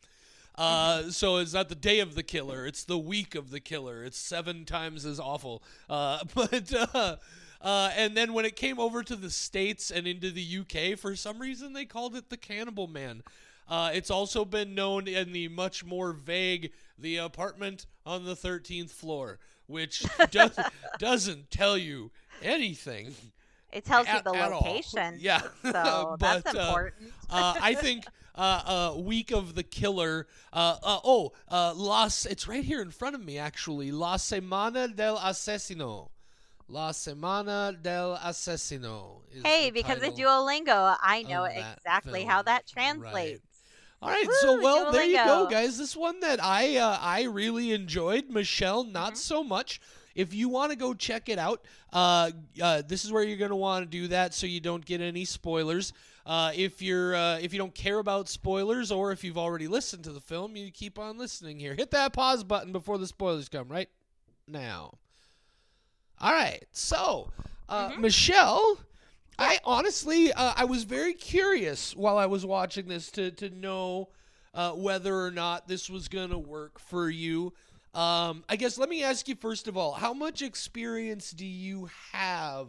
Uh, 0.58 1.10
so 1.10 1.36
it's 1.36 1.52
not 1.52 1.68
the 1.68 1.75
day 1.75 2.00
of 2.00 2.14
the 2.14 2.22
killer; 2.22 2.66
it's 2.66 2.84
the 2.84 2.98
week 2.98 3.34
of 3.34 3.50
the 3.50 3.60
killer. 3.60 4.02
It's 4.04 4.18
seven 4.18 4.64
times 4.64 5.04
as 5.04 5.20
awful. 5.20 5.62
Uh, 5.88 6.20
but 6.34 6.72
uh, 6.94 7.16
uh, 7.60 7.90
and 7.96 8.16
then 8.16 8.32
when 8.32 8.44
it 8.44 8.56
came 8.56 8.78
over 8.78 9.02
to 9.02 9.16
the 9.16 9.30
states 9.30 9.90
and 9.90 10.06
into 10.06 10.30
the 10.30 10.58
UK, 10.60 10.98
for 10.98 11.14
some 11.16 11.38
reason 11.38 11.72
they 11.72 11.84
called 11.84 12.14
it 12.16 12.30
the 12.30 12.36
Cannibal 12.36 12.86
Man. 12.86 13.22
Uh, 13.68 13.90
it's 13.92 14.10
also 14.10 14.44
been 14.44 14.75
known 14.76 15.08
in 15.08 15.32
the 15.32 15.48
much 15.48 15.84
more 15.84 16.12
vague 16.12 16.70
the 16.98 17.16
apartment 17.16 17.86
on 18.04 18.25
the 18.25 18.34
13th 18.36 18.90
floor, 18.90 19.40
which 19.66 20.04
does, 20.30 20.56
doesn't 20.98 21.50
tell 21.50 21.76
you 21.76 22.10
anything. 22.42 23.12
It 23.72 23.84
tells 23.84 24.06
you 24.06 24.22
the 24.22 24.30
location. 24.30 25.16
Yeah. 25.18 25.42
So 25.62 26.16
that's 26.20 26.44
But, 26.44 26.56
uh, 26.56 26.60
important. 26.60 27.12
uh, 27.28 27.54
I 27.60 27.75
think 27.75 28.04
uh, 28.36 28.92
uh, 28.96 28.98
Week 29.00 29.30
of 29.32 29.54
the 29.54 29.62
Killer. 29.62 30.26
Uh, 30.52 30.76
uh, 30.82 31.00
oh, 31.04 31.32
uh, 31.50 31.72
Las. 31.74 32.26
It's 32.26 32.46
right 32.48 32.64
here 32.64 32.82
in 32.82 32.90
front 32.90 33.14
of 33.14 33.24
me, 33.24 33.38
actually. 33.38 33.90
La 33.92 34.16
Semana 34.16 34.94
del 34.94 35.16
Asesino. 35.18 36.10
La 36.68 36.90
Semana 36.90 37.80
del 37.80 38.16
Asesino. 38.22 39.20
hey, 39.44 39.70
because 39.70 40.02
of. 40.02 40.14
Duolingo, 40.14 40.96
I 41.00 41.22
know 41.22 41.44
that 41.44 41.76
exactly 41.78 42.24
how 42.24 42.42
that 42.42 42.64
Right. 42.76 42.84
translates. 42.96 43.40
All 44.02 44.10
right, 44.10 44.28
so 44.40 44.56
Woo, 44.56 44.62
well, 44.62 44.92
there 44.92 45.04
you 45.04 45.16
go, 45.16 45.46
guys. 45.50 45.78
This 45.78 45.96
one 45.96 46.20
that 46.20 46.42
I 46.42 46.76
uh, 46.76 46.98
I 47.00 47.22
really 47.24 47.72
enjoyed. 47.72 48.28
Michelle, 48.28 48.84
not 48.84 49.12
Mm-hmm. 49.12 49.16
so 49.16 49.42
much. 49.42 49.80
If 50.14 50.32
you 50.34 50.48
want 50.48 50.70
to 50.72 50.76
go 50.76 50.92
check 50.94 51.28
it 51.28 51.38
out, 51.38 51.62
uh, 51.92 52.30
uh, 52.62 52.82
this 52.86 53.04
is 53.04 53.12
where 53.12 53.22
you're 53.22 53.36
going 53.38 53.50
to 53.50 53.56
want 53.56 53.84
to 53.84 53.90
do 53.90 54.08
that, 54.08 54.34
so 54.34 54.46
you 54.46 54.60
don't 54.60 54.84
get 54.84 55.00
any 55.00 55.24
spoilers. 55.24 55.92
Uh, 56.26 56.50
if 56.56 56.83
you're 56.83 57.14
uh, 57.14 57.38
if 57.38 57.52
you 57.52 57.59
don't 57.59 57.75
care 57.75 58.00
about 58.00 58.28
spoilers, 58.28 58.90
or 58.90 59.12
if 59.12 59.23
you've 59.23 59.38
already 59.38 59.68
listened 59.68 60.02
to 60.04 60.11
the 60.12 60.21
film, 60.21 60.56
you 60.56 60.73
keep 60.73 60.99
on 60.99 61.16
listening 61.16 61.61
here. 61.61 61.75
Hit 61.75 61.92
that 61.92 62.12
pause 62.12 62.42
button 62.42 62.73
before 62.73 62.99
the 62.99 63.06
spoilers 63.06 63.49
come 63.49 63.68
right 63.68 63.88
now. 64.49 64.99
All 66.21 66.33
right, 66.33 66.64
so 66.73 67.30
uh, 67.68 67.90
Mhm. 67.90 68.00
Michelle. 68.00 68.78
I 69.38 69.61
honestly, 69.64 70.33
uh, 70.33 70.54
I 70.56 70.64
was 70.64 70.85
very 70.85 71.12
curious 71.12 71.95
while 71.95 72.16
I 72.16 72.25
was 72.25 72.45
watching 72.47 72.88
this 72.88 73.11
to 73.12 73.30
to 73.33 73.50
know 73.50 74.09
uh, 74.54 74.73
whether 74.73 75.14
or 75.21 75.30
not 75.30 75.68
this 75.68 75.90
was 75.90 76.09
going 76.09 76.30
to 76.30 76.38
work 76.38 76.78
for 76.78 77.11
you. 77.11 77.52
Um, 77.95 78.45
I 78.49 78.56
guess 78.56 78.78
let 78.78 78.88
me 78.88 79.02
ask 79.02 79.28
you 79.28 79.35
first 79.37 79.68
of 79.68 79.76
all, 79.76 79.92
how 79.92 80.14
much 80.14 80.40
experience 80.42 81.30
do 81.33 81.45
you 81.47 81.90
have 82.12 82.68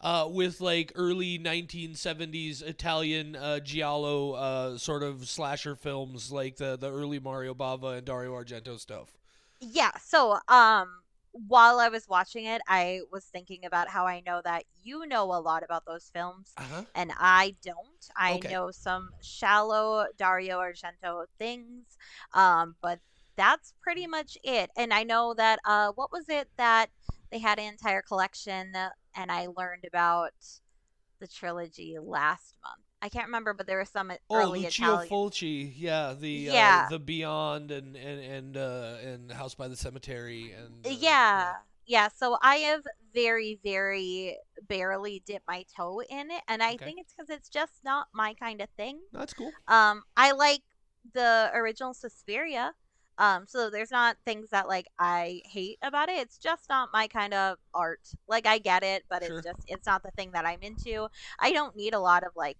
uh, 0.00 0.28
with 0.30 0.60
like 0.60 0.92
early 0.94 1.38
1970s 1.38 2.62
Italian 2.62 3.36
uh, 3.36 3.60
giallo 3.60 4.32
uh, 4.32 4.78
sort 4.78 5.02
of 5.02 5.28
slasher 5.28 5.74
films, 5.76 6.30
like 6.32 6.56
the 6.56 6.76
the 6.76 6.90
early 6.92 7.18
Mario 7.18 7.54
Bava 7.54 7.98
and 7.98 8.06
Dario 8.06 8.32
Argento 8.34 8.78
stuff? 8.78 9.16
Yeah. 9.60 9.92
So, 9.98 10.38
um, 10.48 11.02
while 11.32 11.78
I 11.80 11.88
was 11.88 12.06
watching 12.08 12.46
it, 12.46 12.62
I 12.68 13.00
was 13.12 13.24
thinking 13.26 13.64
about 13.64 13.88
how 13.88 14.06
I 14.06 14.20
know 14.26 14.40
that 14.44 14.64
you 14.82 15.06
know 15.06 15.24
a 15.24 15.40
lot 15.40 15.62
about 15.62 15.84
those 15.86 16.10
films, 16.12 16.56
Uh-huh. 16.56 16.84
and 16.94 17.12
I 17.18 17.56
don't. 17.62 17.76
I 18.16 18.40
Okay. 18.40 18.48
know 18.48 18.70
some 18.70 19.10
shallow 19.20 20.06
Dario 20.16 20.58
Argento 20.58 21.26
things, 21.38 21.96
um, 22.32 22.76
but 22.82 23.00
that's 23.36 23.74
pretty 23.82 24.06
much 24.06 24.36
it. 24.42 24.70
And 24.76 24.92
I 24.92 25.04
know 25.04 25.34
that 25.34 25.60
uh, 25.64 25.92
what 25.94 26.10
was 26.12 26.28
it 26.28 26.48
that 26.56 26.90
they 27.30 27.38
had 27.38 27.58
an 27.58 27.66
entire 27.66 28.02
collection, 28.02 28.74
uh, 28.74 28.90
and 29.18 29.30
I 29.32 29.48
learned 29.56 29.84
about 29.86 30.32
the 31.20 31.26
trilogy 31.28 31.96
last 32.00 32.54
month. 32.64 32.82
I 33.02 33.08
can't 33.08 33.26
remember, 33.26 33.54
but 33.54 33.66
there 33.66 33.78
was 33.78 33.90
some 33.90 34.12
Oh, 34.30 34.34
early 34.36 34.60
Lucio 34.62 34.94
Italian. 34.94 35.08
Fulci, 35.08 35.72
yeah, 35.76 36.14
the 36.18 36.50
Yeah. 36.52 36.86
uh, 36.86 36.88
the 36.90 36.98
Beyond 36.98 37.70
and 37.70 37.96
and 37.96 38.20
and 38.20 38.56
uh, 38.56 38.96
and 39.02 39.32
House 39.32 39.54
by 39.54 39.68
the 39.68 39.76
Cemetery 39.76 40.52
and 40.52 40.86
uh, 40.86 40.90
yeah 40.90 41.54
yeah 41.86 42.08
so 42.08 42.36
i 42.42 42.56
have 42.56 42.82
very 43.14 43.58
very 43.64 44.36
barely 44.68 45.22
dipped 45.26 45.46
my 45.48 45.64
toe 45.76 46.00
in 46.08 46.30
it 46.30 46.42
and 46.48 46.62
i 46.62 46.74
Okay. 46.74 46.84
think 46.84 47.00
it's 47.00 47.12
because 47.14 47.30
it's 47.30 47.48
just 47.48 47.72
not 47.84 48.06
my 48.12 48.34
kind 48.34 48.60
of 48.60 48.68
thing 48.76 49.00
that's 49.12 49.32
cool. 49.34 49.52
um 49.68 50.02
i 50.16 50.32
like 50.32 50.62
the 51.14 51.50
original 51.54 51.94
suspiria 51.94 52.72
um 53.18 53.44
so 53.46 53.70
there's 53.70 53.90
not 53.90 54.16
things 54.24 54.48
that 54.50 54.68
like 54.68 54.86
i 54.98 55.40
hate 55.44 55.78
about 55.82 56.08
it 56.08 56.18
it's 56.18 56.38
just 56.38 56.68
not 56.68 56.88
my 56.92 57.06
kind 57.08 57.34
of 57.34 57.56
art 57.74 58.00
like 58.28 58.46
i 58.46 58.58
get 58.58 58.82
it 58.82 59.04
but 59.10 59.22
Sure. 59.22 59.36
it's 59.36 59.42
just 59.42 59.60
it's 59.68 59.86
not 59.86 60.02
the 60.02 60.10
thing 60.12 60.30
that 60.32 60.46
i'm 60.46 60.60
into 60.62 61.06
i 61.40 61.52
don't 61.52 61.76
need 61.76 61.94
a 61.94 62.00
lot 62.00 62.22
of 62.24 62.30
like 62.36 62.56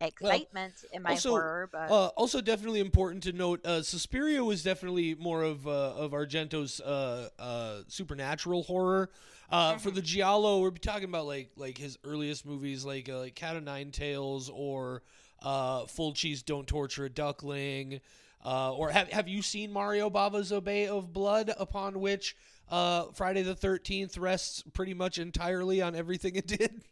excitement 0.00 0.74
in 0.92 1.02
my 1.02 1.10
also, 1.10 1.28
horror 1.28 1.68
but 1.72 1.88
Uh, 1.88 2.08
also, 2.16 2.40
definitely 2.40 2.78
important 2.78 3.22
to 3.24 3.32
note, 3.32 3.66
uh, 3.66 3.82
Suspiria 3.82 4.44
was 4.44 4.62
definitely 4.62 5.16
more 5.16 5.42
of 5.42 5.66
uh, 5.66 5.94
of 5.96 6.12
Argento's 6.12 6.80
uh, 6.80 7.28
uh, 7.38 7.82
supernatural 7.88 8.62
horror. 8.62 9.10
Uh, 9.50 9.76
For 9.76 9.90
Mhm. 9.90 9.94
the 9.94 10.02
giallo, 10.02 10.60
we're 10.60 10.70
talking 10.70 11.08
about 11.08 11.26
like 11.26 11.50
like 11.56 11.78
his 11.78 11.98
earliest 12.04 12.46
movies, 12.46 12.84
like 12.84 13.08
uh, 13.08 13.18
like 13.18 13.34
Cat 13.34 13.56
o' 13.56 13.60
Nine 13.60 13.90
Tails 13.90 14.48
or 14.52 15.02
uh, 15.42 15.84
Cheese 16.14 16.42
"Don't 16.44 16.66
Torture 16.68 17.06
a 17.06 17.10
Duckling." 17.10 18.00
Uh, 18.44 18.72
or 18.74 18.90
have 18.90 19.08
have 19.12 19.28
you 19.28 19.42
seen 19.42 19.70
Mario 19.72 20.08
Bava's 20.10 20.50
"A 20.52 20.60
Bay 20.60 20.86
of 20.86 21.12
Blood," 21.12 21.52
upon 21.58 22.00
which 22.00 22.36
uh, 22.68 23.06
Friday 23.12 23.42
the 23.42 23.54
Thirteenth 23.54 24.16
rests 24.16 24.62
pretty 24.72 24.94
much 24.94 25.18
entirely 25.18 25.82
on 25.82 25.94
everything 25.94 26.36
it 26.36 26.46
did? 26.46 26.82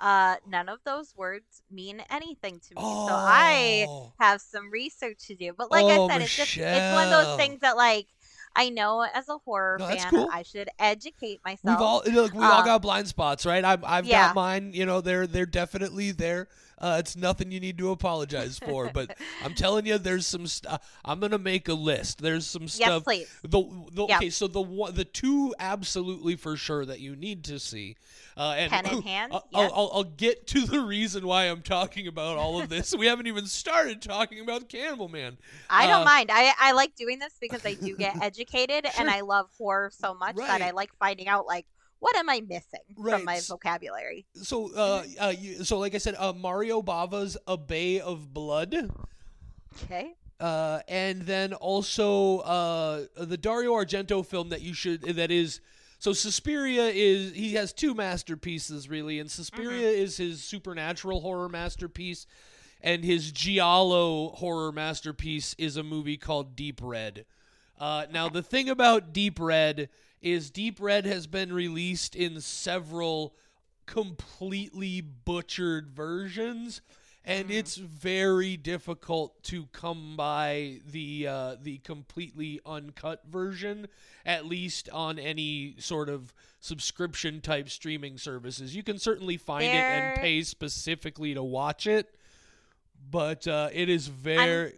uh 0.00 0.36
none 0.46 0.68
of 0.68 0.78
those 0.84 1.14
words 1.16 1.62
mean 1.70 2.02
anything 2.10 2.58
to 2.60 2.74
me 2.74 2.96
so 2.96 3.12
i 3.22 3.86
Oh. 3.88 4.12
have 4.18 4.40
some 4.40 4.70
research 4.70 5.26
to 5.26 5.34
do. 5.34 5.52
But 5.56 5.70
like 5.70 5.84
Oh, 5.84 5.88
I 5.88 5.98
said, 5.98 6.22
it's 6.22 6.34
just 6.36 6.56
it's 6.70 6.90
one 6.90 7.04
of 7.04 7.10
those 7.10 7.36
things 7.36 7.60
that 7.60 7.76
like 7.76 8.06
I 8.54 8.68
know 8.68 9.06
as 9.14 9.28
a 9.28 9.38
horror 9.38 9.76
No, 9.78 9.88
fan 9.88 10.10
cool. 10.10 10.28
I 10.32 10.42
should 10.42 10.68
educate 10.78 11.40
myself. 11.44 11.78
We've 11.78 11.86
all 11.86 12.02
look. 12.06 12.32
We 12.34 12.42
all 12.44 12.60
Um, 12.60 12.64
got 12.66 12.82
blind 12.82 13.08
spots, 13.08 13.46
right? 13.46 13.64
I've 13.64 13.82
I've 13.84 14.06
yeah. 14.06 14.28
got 14.28 14.34
mine. 14.34 14.72
You 14.74 14.86
know, 14.86 15.00
they're 15.00 15.26
they're 15.26 15.46
definitely 15.46 16.12
there. 16.12 16.48
Uh, 16.78 16.96
it's 16.98 17.14
nothing 17.14 17.52
you 17.52 17.60
need 17.60 17.78
to 17.78 17.90
apologize 17.90 18.58
for. 18.58 18.90
but 18.92 19.16
I'm 19.44 19.54
telling 19.54 19.86
you, 19.86 19.98
there's 19.98 20.26
some 20.26 20.48
stuff. 20.48 20.84
I'm 21.04 21.20
gonna 21.20 21.38
make 21.38 21.68
a 21.68 21.74
list. 21.74 22.20
There's 22.20 22.44
some 22.44 22.66
stuff. 22.66 22.88
yes, 22.88 23.02
please. 23.04 23.28
The, 23.42 23.62
the 23.92 24.06
Yeah. 24.08 24.16
okay, 24.16 24.30
so 24.30 24.48
the 24.48 24.60
one, 24.60 24.92
the 24.94 25.04
two 25.04 25.54
absolutely 25.60 26.34
for 26.34 26.56
sure 26.56 26.84
that 26.84 26.98
you 26.98 27.14
need 27.14 27.44
to 27.44 27.60
see, 27.60 27.96
uh, 28.36 28.54
and 28.58 28.72
Pen 28.72 28.86
in 28.86 29.02
hand, 29.04 29.32
I'll, 29.32 29.46
yes. 29.52 29.70
I'll, 29.72 29.90
I'll 29.94 30.02
get 30.04 30.48
to 30.48 30.62
the 30.62 30.80
reason 30.80 31.24
why 31.24 31.44
I'm 31.44 31.62
talking 31.62 32.08
about 32.08 32.36
all 32.36 32.60
of 32.60 32.68
this. 32.68 32.92
we 32.96 33.06
haven't 33.06 33.28
even 33.28 33.46
started 33.46 34.02
talking 34.02 34.40
about 34.40 34.68
Cannibal 34.68 35.08
Man. 35.08 35.38
I 35.70 35.86
don't 35.86 36.02
uh, 36.02 36.04
mind. 36.04 36.30
I 36.32 36.52
I 36.58 36.72
like 36.72 36.96
doing 36.96 37.20
this 37.20 37.34
because 37.40 37.64
I 37.64 37.74
do 37.74 37.96
get 37.96 38.16
educated 38.20 38.41
Sure. 38.90 39.00
and 39.00 39.10
I 39.10 39.20
love 39.20 39.48
horror 39.58 39.90
so 39.92 40.14
much 40.14 40.36
that 40.36 40.62
I 40.62 40.70
like 40.72 40.90
finding 40.98 41.28
out 41.28 41.46
like 41.46 41.66
what 41.98 42.16
am 42.16 42.28
I 42.28 42.40
missing 42.40 42.80
Right. 42.96 43.14
from 43.16 43.24
my 43.24 43.38
vocabulary. 43.46 44.26
So, 44.34 44.74
uh, 44.74 45.04
uh, 45.20 45.32
you, 45.38 45.62
so 45.62 45.78
like 45.78 45.94
I 45.94 45.98
said, 45.98 46.16
uh, 46.18 46.32
Mario 46.32 46.82
Bava's 46.82 47.36
A 47.46 47.56
Bay 47.56 48.00
of 48.00 48.34
Blood. 48.34 48.90
Okay. 49.84 50.14
uh, 50.40 50.80
and 50.88 51.22
then 51.22 51.54
also 51.54 52.38
uh, 52.40 53.04
the 53.16 53.36
Dario 53.36 53.72
Argento 53.72 54.26
film 54.26 54.48
that 54.48 54.60
you 54.62 54.74
should 54.74 55.02
that 55.02 55.30
is 55.30 55.60
so 56.00 56.12
Suspiria 56.12 56.88
is 56.88 57.32
he 57.34 57.54
has 57.54 57.72
two 57.72 57.94
masterpieces 57.94 58.88
really, 58.88 59.20
and 59.20 59.30
Suspiria 59.30 59.88
is 59.88 60.16
his 60.16 60.42
supernatural 60.42 61.20
horror 61.20 61.48
masterpiece, 61.48 62.26
and 62.80 63.04
his 63.04 63.30
giallo 63.30 64.30
horror 64.30 64.72
masterpiece 64.72 65.54
is 65.58 65.76
a 65.76 65.84
movie 65.84 66.16
called 66.16 66.56
Deep 66.56 66.80
Red. 66.82 67.24
Uh, 67.82 68.06
now 68.12 68.28
the 68.28 68.44
thing 68.44 68.68
about 68.70 69.12
Deep 69.12 69.40
Red 69.40 69.88
is 70.20 70.52
Deep 70.52 70.80
Red 70.80 71.04
has 71.04 71.26
been 71.26 71.52
released 71.52 72.14
in 72.14 72.40
several 72.40 73.34
completely 73.86 75.00
butchered 75.00 75.90
versions 75.90 76.80
and 77.24 77.48
Mhm. 77.48 77.54
it's 77.54 77.74
very 77.76 78.56
difficult 78.56 79.42
to 79.44 79.66
come 79.72 80.16
by 80.16 80.80
the 80.86 81.26
uh, 81.26 81.56
the 81.60 81.78
completely 81.78 82.60
uncut 82.64 83.24
version, 83.26 83.88
at 84.24 84.46
least 84.46 84.88
on 84.90 85.18
any 85.18 85.74
sort 85.78 86.08
of 86.08 86.32
subscription 86.60 87.40
type 87.40 87.68
streaming 87.68 88.16
services. 88.16 88.76
You 88.76 88.84
can 88.84 88.98
certainly 89.00 89.36
find 89.36 89.64
it 89.64 89.68
and 89.74 90.20
pay 90.20 90.42
specifically 90.44 91.34
to 91.34 91.42
watch 91.42 91.86
it, 91.88 92.14
but 93.10 93.46
uh, 93.48 93.70
it 93.72 93.88
is 93.88 94.06
very. 94.06 94.74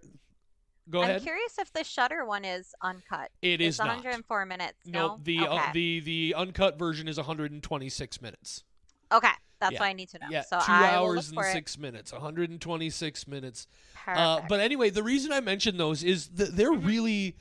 Go 0.91 1.03
I'm 1.03 1.11
ahead. 1.11 1.23
curious 1.23 1.59
if 1.59 1.73
the 1.73 1.83
Shudder 1.83 2.25
one 2.27 2.45
is 2.45 2.75
uncut. 2.83 3.31
It 3.41 3.61
it's 3.61 3.77
is 3.77 3.79
not. 3.79 3.89
104 3.89 4.45
minutes. 4.47 4.75
No, 4.85 5.09
No, 5.09 5.21
the 5.23 5.39
uh, 5.39 5.73
the 5.73 6.01
the 6.01 6.35
uncut 6.37 6.79
version 6.79 7.09
is 7.09 7.17
126 7.17 8.21
minutes. 8.21 8.65
okay, 9.11 9.29
that's 9.61 9.73
yeah. 9.73 9.81
what 9.81 9.87
I 9.87 9.93
need 9.95 10.11
to 10.11 10.19
know. 10.19 10.27
Yeah, 10.31 10.43
so 10.43 10.59
two 10.59 10.73
I 10.73 10.95
hours 10.95 11.31
and 11.31 11.43
six 11.47 11.79
minutes, 11.79 12.13
126 12.13 13.27
minutes. 13.27 13.67
It. 14.07 14.17
Uh, 14.17 14.43
but 14.49 14.61
anyway, 14.61 14.91
the 14.91 15.03
reason 15.03 15.33
I 15.33 15.41
mention 15.41 15.79
those 15.79 16.03
is 16.05 16.29
that 16.35 16.55
they're 16.55 16.73
Mhm. 16.73 16.87
really, 16.87 17.37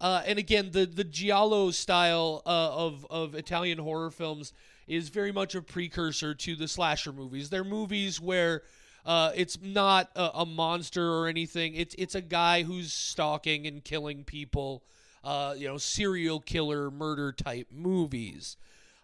uh, 0.00 0.22
and 0.24 0.38
again, 0.38 0.70
the 0.70 0.86
the 0.86 1.04
giallo 1.04 1.72
style 1.72 2.42
uh, 2.46 2.48
of 2.76 3.04
of 3.10 3.34
Italian 3.34 3.78
horror 3.78 4.12
films 4.12 4.52
is 4.86 5.08
very 5.08 5.32
much 5.32 5.56
a 5.56 5.62
precursor 5.62 6.32
to 6.34 6.54
the 6.54 6.68
slasher 6.68 7.12
movies. 7.12 7.50
They're 7.50 7.64
movies 7.64 8.20
where. 8.20 8.62
Uh, 9.04 9.32
it's 9.34 9.60
not 9.60 10.10
a, 10.16 10.30
a 10.34 10.46
monster 10.46 11.12
or 11.12 11.28
anything. 11.28 11.74
It's 11.74 11.94
it's 11.98 12.14
a 12.14 12.20
guy 12.20 12.62
who's 12.62 12.92
stalking 12.92 13.66
and 13.66 13.84
killing 13.84 14.24
people. 14.24 14.82
Uh, 15.22 15.54
you 15.56 15.66
know, 15.66 15.78
serial 15.78 16.38
killer 16.38 16.90
murder 16.90 17.32
type 17.32 17.68
movies. 17.70 18.58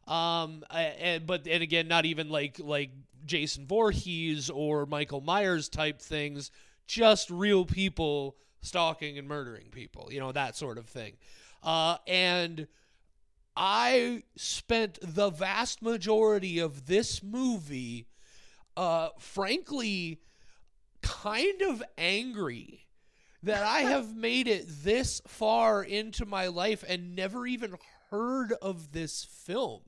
Um, 0.07 0.65
and 0.71 1.27
but 1.27 1.47
and 1.47 1.63
again, 1.63 1.89
not 1.89 2.05
even 2.05 2.29
like 2.29 2.59
like 2.59 2.91
Jason 3.27 3.67
Voorhees 3.67 4.51
or 4.51 4.87
Michael 4.87 5.21
Myers 5.21 5.69
type 5.69 6.01
things. 6.01 6.51
Just 6.87 7.31
real 7.31 7.65
people 7.65 8.37
stalking 8.63 9.19
and 9.19 9.29
murdering 9.29 9.69
people. 9.71 10.09
You 10.11 10.21
know 10.21 10.33
that 10.33 10.57
sort 10.57 10.79
of 10.79 10.87
thing. 10.87 11.15
Uh, 11.63 11.99
and 12.07 12.67
I 13.57 14.23
spent 14.37 14.99
the 15.03 15.31
vast 15.31 15.83
majority 15.83 16.59
of 16.59 16.87
this 16.87 17.23
movie, 17.23 18.07
uh, 18.77 19.11
frankly, 19.19 20.21
kind 21.03 21.63
of 21.63 21.83
angry 21.99 22.87
that 23.43 23.63
I 23.63 23.81
have 23.81 24.15
made 24.17 24.49
it 24.49 24.65
this 24.69 25.21
far 25.27 25.83
into 25.83 26.27
my 26.27 26.49
life 26.49 26.85
and 26.87 27.15
never 27.17 27.47
even 27.47 27.77
heard 28.11 28.53
of 28.61 28.93
this 28.93 29.25
film. 29.25 29.83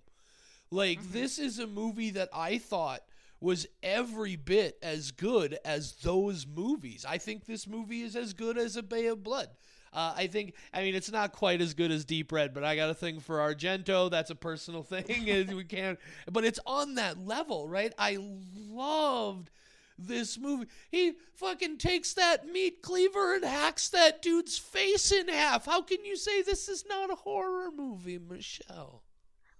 Like, 0.71 1.01
Mhm. 1.01 1.12
this 1.12 1.39
is 1.39 1.59
a 1.59 1.67
movie 1.67 2.11
that 2.11 2.31
I 2.33 2.59
thought 2.59 3.03
was 3.41 3.67
every 3.83 4.37
bit 4.37 4.79
as 4.83 5.11
good 5.11 5.59
as 5.65 5.93
those 5.97 6.47
movies. 6.47 7.05
I 7.05 7.19
think 7.19 7.45
this 7.45 7.67
movie 7.67 8.03
is 8.03 8.15
as 8.17 8.33
good 8.33 8.57
as 8.57 8.77
A 8.77 8.83
Bay 8.83 9.07
of 9.07 9.23
Blood. 9.23 9.51
Uh, 9.93 10.15
I 10.17 10.27
think, 10.27 10.55
I 10.73 10.83
mean, 10.83 10.95
it's 10.95 11.13
not 11.13 11.33
quite 11.33 11.61
as 11.61 11.75
good 11.75 11.91
as 11.91 12.05
Deep 12.05 12.33
Red, 12.33 12.55
but 12.55 12.65
I 12.65 12.77
got 12.77 12.89
a 12.91 12.95
thing 12.95 13.21
for 13.21 13.39
Argento. 13.39 14.11
That's 14.11 14.31
a 14.31 14.35
personal 14.35 14.83
thing, 14.85 15.55
we 15.55 15.65
can't. 15.65 15.99
But 16.31 16.45
it's 16.45 16.61
on 16.67 16.95
that 16.95 17.19
level, 17.19 17.69
right? 17.69 17.93
I 17.99 18.19
loved 18.21 19.51
this 19.99 20.39
movie. 20.39 20.67
He 20.91 21.13
fucking 21.37 21.79
takes 21.79 22.15
that 22.15 22.47
meat 22.51 22.83
cleaver 22.83 23.35
and 23.35 23.45
hacks 23.45 23.89
that 23.91 24.23
dude's 24.23 24.57
face 24.59 25.13
in 25.13 25.29
half. 25.29 25.67
How 25.67 25.83
can 25.83 26.05
you 26.05 26.17
say 26.17 26.43
this 26.43 26.69
is 26.69 26.85
not 26.89 27.11
a 27.11 27.15
horror 27.15 27.71
movie, 27.71 28.19
Michelle? 28.19 29.03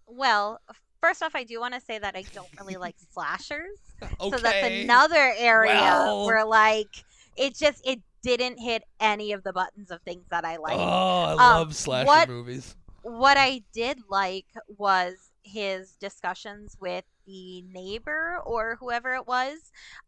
well, 0.07 0.61
first 1.01 1.23
off, 1.23 1.35
I 1.35 1.45
do 1.45 1.59
want 1.61 1.75
to 1.75 1.81
say 1.81 1.99
that 1.99 2.17
I 2.17 2.23
don't 2.35 2.49
really 2.59 2.77
like 2.77 2.97
slashers. 3.13 3.79
Okay. 4.03 4.31
So 4.31 4.43
that's 4.43 4.67
another 4.83 5.33
area 5.39 5.75
Well. 5.75 6.27
where 6.27 6.45
like 6.45 7.05
it 7.37 7.55
just 7.55 7.87
it 7.87 8.01
didn't 8.23 8.59
hit 8.59 8.85
any 9.01 9.33
of 9.33 9.43
the 9.43 9.53
buttons 9.53 9.91
of 9.91 10.01
things 10.03 10.25
that 10.31 10.45
I 10.45 10.57
like. 10.57 10.77
Oh, 10.79 11.23
I 11.23 11.33
Um, 11.33 11.39
love 11.39 11.77
slasher 11.77 12.07
what- 12.07 12.29
movies. 12.29 12.77
what 13.03 13.37
I 13.37 13.63
did 13.73 13.99
like 14.09 14.47
was 14.79 15.31
his 15.43 15.93
discussions 15.97 16.77
with 16.81 17.05
the 17.27 17.63
neighbor 17.63 18.39
or 18.45 18.77
whoever 18.81 19.15
it 19.15 19.27
was. 19.27 19.59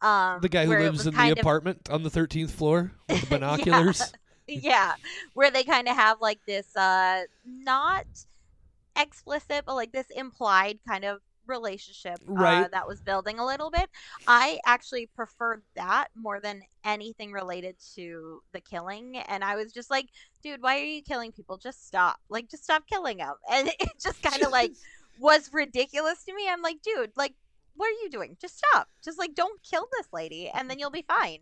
Um, 0.01 0.41
The 0.41 0.49
guy 0.49 0.65
who 0.67 0.77
lives 0.79 1.07
in 1.07 1.15
the 1.15 1.33
of- 1.33 1.39
apartment 1.39 1.89
on 1.91 2.03
the 2.05 2.11
13th 2.11 2.51
floor 2.53 2.93
with 3.09 3.21
the 3.23 3.27
binoculars. 3.39 4.13
yeah, 4.47 4.95
where 5.35 5.51
they 5.51 5.65
kind 5.65 5.89
of 5.89 5.97
have 5.97 6.21
like 6.21 6.39
this 6.47 6.75
uh 6.77 7.23
not 7.45 8.07
explicit 8.97 9.65
but 9.67 9.75
like 9.75 9.91
this 9.93 10.07
implied 10.15 10.79
kind 10.87 11.05
of 11.05 11.21
relationship 11.47 12.19
uh, 12.65 12.69
that 12.73 12.87
was 12.87 13.01
building 13.01 13.39
a 13.39 13.47
little 13.47 13.71
bit. 13.71 13.89
I 14.27 14.59
actually 14.67 15.07
preferred 15.07 15.63
that 15.77 16.09
more 16.15 16.41
than 16.41 16.63
anything 16.85 17.33
related 17.33 17.77
to 17.95 18.43
the 18.53 18.61
killing 18.61 19.17
and 19.29 19.43
I 19.45 19.57
was 19.57 19.73
just 19.73 19.91
like, 19.91 20.09
dude, 20.43 20.63
why 20.63 20.79
are 20.81 20.85
you 20.85 21.03
killing 21.03 21.33
people? 21.33 21.57
Just 21.59 21.87
stop. 21.87 22.19
Like 22.29 22.49
just 22.51 22.65
stop 22.65 22.87
killing 22.87 23.19
them. 23.19 23.35
And 23.51 23.69
it 23.69 23.91
just 24.03 24.23
kind 24.23 24.43
of 24.43 24.53
like 24.53 24.73
was 25.19 25.51
ridiculous 25.53 26.25
to 26.25 26.35
me. 26.35 26.49
I'm 26.49 26.63
like, 26.63 26.83
dude, 26.83 27.13
like 27.17 27.35
what 27.77 27.87
are 27.89 28.03
you 28.05 28.11
doing? 28.11 28.37
Just 28.41 28.59
stop. 28.59 28.89
Just 29.05 29.19
like 29.19 29.35
don't 29.35 29.63
kill 29.63 29.87
this 29.99 30.09
lady 30.13 30.51
and 30.53 30.69
then 30.71 30.79
you'll 30.79 30.91
be 30.91 31.05
fine. 31.07 31.39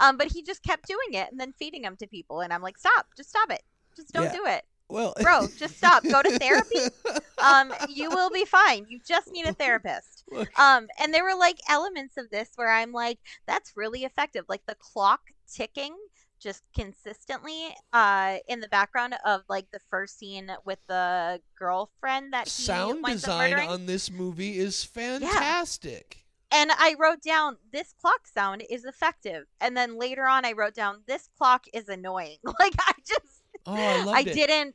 Um, 0.00 0.16
but 0.16 0.32
he 0.32 0.42
just 0.42 0.62
kept 0.62 0.86
doing 0.86 1.12
it 1.12 1.30
and 1.30 1.38
then 1.38 1.52
feeding 1.58 1.82
them 1.82 1.96
to 1.98 2.06
people 2.06 2.40
and 2.40 2.52
I'm 2.52 2.62
like, 2.62 2.78
stop, 2.78 3.06
just 3.16 3.28
stop 3.30 3.50
it. 3.50 3.62
Just 3.96 4.12
don't 4.12 4.24
Yeah. 4.24 4.32
do 4.32 4.46
it. 4.46 4.64
Well, 4.88 5.14
Bro, 5.20 5.48
just 5.58 5.76
stop. 5.76 6.02
Go 6.04 6.22
to 6.22 6.38
therapy. 6.38 6.78
Um, 7.38 7.72
you 7.90 8.08
will 8.08 8.30
be 8.30 8.46
fine. 8.46 8.86
You 8.88 8.98
just 9.06 9.30
need 9.30 9.44
a 9.44 9.52
therapist. 9.52 10.24
Um, 10.58 10.88
and 10.98 11.12
there 11.12 11.22
were 11.22 11.36
like 11.38 11.58
elements 11.68 12.16
of 12.16 12.30
this 12.30 12.48
where 12.56 12.72
I'm 12.72 12.92
like, 12.92 13.18
that's 13.46 13.76
really 13.76 14.04
effective. 14.04 14.46
Like 14.48 14.62
the 14.66 14.74
clock 14.74 15.20
ticking 15.46 15.94
just 16.40 16.62
consistently 16.74 17.74
uh 17.92 18.36
in 18.46 18.60
the 18.60 18.68
background 18.68 19.14
of 19.24 19.42
like 19.48 19.70
the 19.70 19.80
first 19.90 20.18
scene 20.18 20.50
with 20.64 20.78
the 20.86 21.40
girlfriend 21.58 22.32
that 22.32 22.46
sound 22.46 23.02
design 23.04 23.54
on 23.54 23.86
this 23.86 24.10
movie 24.10 24.58
is 24.58 24.84
fantastic. 24.84 26.24
And 26.52 26.70
I 26.72 26.94
wrote 26.98 27.22
down 27.22 27.56
this 27.72 27.92
clock 28.00 28.26
sound 28.32 28.62
is 28.70 28.84
effective. 28.84 29.46
And 29.60 29.76
then 29.76 29.98
later 29.98 30.26
on 30.26 30.44
I 30.44 30.52
wrote 30.52 30.74
down 30.74 31.02
this 31.06 31.28
clock 31.36 31.66
is 31.72 31.88
annoying. 31.88 32.38
Like 32.44 32.74
I 32.78 32.92
just 33.06 33.42
Oh, 33.66 33.86
I 33.86 33.96
loved 33.96 34.20
I 34.20 34.22
it. 34.28 34.34
didn't 34.34 34.74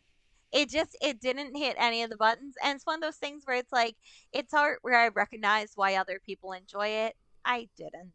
it 0.52 0.70
just 0.70 0.98
it 1.02 1.20
didn't 1.22 1.56
hit 1.56 1.76
any 1.80 2.04
of 2.04 2.10
the 2.10 2.18
buttons. 2.18 2.56
And 2.64 2.76
it's 2.76 2.86
one 2.86 2.96
of 2.96 3.02
those 3.02 3.18
things 3.18 3.44
where 3.46 3.58
it's 3.58 3.72
like 3.72 3.96
it's 4.34 4.54
art 4.54 4.80
where 4.82 5.00
I 5.00 5.08
recognize 5.10 5.72
why 5.76 5.96
other 5.96 6.20
people 6.26 6.52
enjoy 6.54 6.88
it. 6.88 7.16
I 7.46 7.70
didn't. 7.78 8.14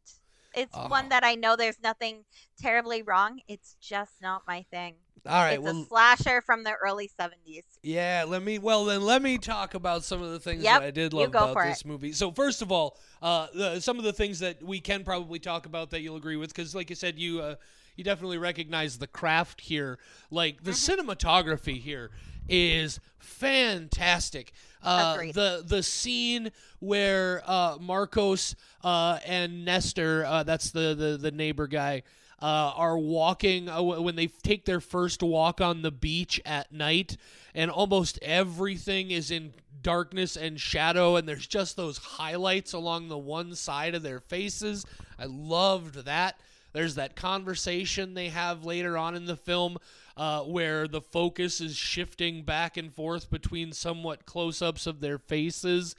It's 0.55 0.75
Oh. 0.75 0.89
one 0.89 1.09
that 1.11 1.25
I 1.25 1.35
know 1.35 1.57
there's 1.57 1.81
nothing 1.83 2.25
terribly 2.59 3.03
wrong. 3.03 3.41
It's 3.49 3.77
just 3.81 4.15
not 4.23 4.43
my 4.47 4.65
thing. 4.71 4.97
All 5.27 5.43
right, 5.43 5.55
it's 5.55 5.65
well, 5.65 5.83
a 5.83 5.87
slasher 5.87 6.41
from 6.41 6.63
the 6.65 6.73
early 6.75 7.09
70s. 7.09 7.65
Yeah, 7.83 8.25
let 8.27 8.43
me. 8.43 8.59
Well, 8.59 8.85
then 8.85 9.03
let 9.03 9.23
me 9.23 9.39
talk 9.39 9.75
about 9.75 10.03
some 10.03 10.21
of 10.21 10.31
the 10.33 10.41
things 10.41 10.63
Yep, 10.63 10.81
that 10.81 10.87
I 10.87 10.91
did 10.91 11.13
love 11.15 11.29
about 11.29 11.63
this 11.63 11.85
movie. 11.85 12.13
So 12.13 12.33
first 12.33 12.61
of 12.63 12.73
all, 12.73 12.99
uh, 13.23 13.47
the, 13.55 13.81
some 13.81 13.99
of 13.99 14.05
the 14.05 14.13
things 14.13 14.41
that 14.41 14.61
we 14.63 14.81
can 14.81 15.05
probably 15.05 15.39
talk 15.39 15.67
about 15.67 15.91
that 15.91 16.01
you'll 16.01 16.17
agree 16.17 16.37
with, 16.37 16.51
because 16.53 16.75
like 16.75 16.91
you 16.91 16.97
said, 16.97 17.17
you 17.19 17.41
uh, 17.41 17.55
you 17.97 18.05
definitely 18.05 18.39
recognize 18.39 18.99
the 18.99 19.07
craft 19.07 19.63
here. 19.63 19.99
Like 20.31 20.63
the 20.65 20.71
Mm-hmm. 20.73 21.11
cinematography 21.11 21.81
here 21.81 22.11
is 22.49 23.01
fantastic. 23.19 24.53
Uh, 24.83 25.17
the 25.33 25.65
the 25.67 25.83
scene 25.83 26.51
where 26.79 27.43
uh, 27.47 27.77
Marcos 27.81 28.55
uh, 28.85 29.19
and 29.27 29.65
Nestor, 29.65 30.25
uh, 30.25 30.43
that's 30.45 30.71
the, 30.71 30.95
the 30.95 31.19
the 31.21 31.31
neighbor 31.33 31.67
guy, 31.67 32.03
uh, 32.41 32.73
are 32.77 32.97
walking 32.99 33.69
uh, 33.69 33.83
when 33.83 34.15
they 34.15 34.27
take 34.29 34.65
their 34.65 34.81
first 34.81 35.23
walk 35.23 35.61
on 35.61 35.83
the 35.83 35.91
beach 35.91 36.41
at 36.45 36.71
night, 36.71 37.17
and 37.55 37.71
almost 37.71 38.19
everything 38.23 39.11
is 39.11 39.31
in 39.33 39.53
darkness 39.83 40.37
and 40.37 40.61
shadow, 40.61 41.17
and 41.17 41.29
there's 41.29 41.47
just 41.47 41.77
those 41.77 41.99
highlights 41.99 42.73
along 42.73 43.09
the 43.09 43.19
one 43.19 43.55
side 43.55 43.95
of 43.95 44.03
their 44.03 44.21
faces. 44.21 44.85
I 45.19 45.25
loved 45.27 46.05
that. 46.05 46.39
There's 46.77 46.97
that 46.97 47.17
conversation 47.17 48.13
they 48.13 48.29
have 48.29 48.67
later 48.67 48.99
on 48.99 49.15
in 49.15 49.25
the 49.25 49.35
film 49.35 49.79
uh, 50.15 50.43
where 50.43 50.87
the 50.87 51.01
focus 51.01 51.59
is 51.59 51.75
shifting 51.75 52.43
back 52.43 52.77
and 52.77 52.93
forth 52.93 53.31
between 53.31 53.73
somewhat 53.73 54.27
close 54.27 54.61
ups 54.61 54.87
of 54.87 55.01
their 55.01 55.17
faces. 55.17 55.97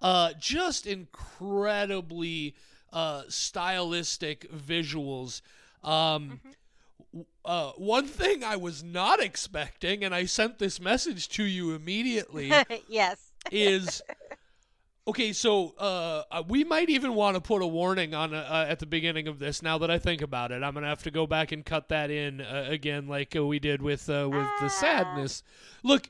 Uh, 0.00 0.30
just 0.38 0.86
incredibly 0.86 2.54
uh, 2.92 3.22
stylistic 3.26 4.48
visuals. 4.52 5.40
Um, 5.82 6.38
w- 7.12 7.26
uh, 7.44 7.72
one 7.72 8.06
thing 8.06 8.44
I 8.44 8.54
was 8.54 8.84
not 8.84 9.18
expecting, 9.20 10.04
and 10.04 10.14
I 10.14 10.26
sent 10.26 10.60
this 10.60 10.78
message 10.78 11.28
to 11.30 11.42
you 11.42 11.74
immediately, 11.74 12.52
yes. 12.88 13.32
is 13.50 14.00
okay. 15.10 15.32
So 15.32 15.74
uh, 15.78 16.22
uh, 16.30 16.42
we 16.48 16.64
might 16.64 16.88
even 16.88 17.14
want 17.14 17.34
to 17.36 17.40
put 17.40 17.62
a 17.62 17.66
warning 17.66 18.14
on 18.14 18.32
uh, 18.34 18.66
at 18.68 18.78
the 18.78 18.86
beginning 18.86 19.28
of 19.28 19.38
this. 19.38 19.62
Now 19.62 19.78
that 19.78 19.90
I 19.90 19.98
think 19.98 20.22
about 20.22 20.50
it, 20.52 20.62
I'm 20.62 20.74
gonna 20.74 20.88
have 20.88 21.02
to 21.04 21.10
go 21.10 21.26
back 21.26 21.52
and 21.52 21.64
cut 21.64 21.88
that 21.88 22.10
in 22.10 22.40
uh, 22.40 22.66
again, 22.68 23.06
like 23.06 23.36
uh, 23.36 23.44
we 23.44 23.58
did 23.58 23.82
with 23.82 24.08
uh, 24.08 24.28
with 24.30 24.42
the 24.60 24.66
Ah. 24.66 24.78
sadness. 24.80 25.42
Look, 25.82 26.08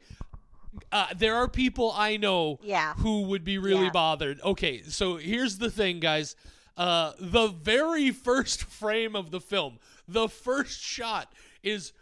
uh, 0.93 1.09
there 1.17 1.35
are 1.35 1.49
people 1.49 1.93
I 1.97 2.17
know 2.17 2.59
Yeah. 2.63 2.95
who 2.95 3.23
would 3.23 3.45
be 3.45 3.59
really 3.59 3.85
Yeah. 3.85 3.91
bothered. 3.91 4.41
Okay, 4.43 4.83
so 4.83 5.17
here's 5.17 5.59
the 5.59 5.71
thing, 5.71 6.01
guys. 6.01 6.37
Uh, 6.77 7.13
the 7.19 7.49
very 7.49 8.11
first 8.11 8.63
frame 8.81 9.15
of 9.17 9.31
the 9.31 9.41
film, 9.41 9.79
the 10.09 10.29
first 10.29 10.81
shot 10.81 11.33
is 11.63 11.93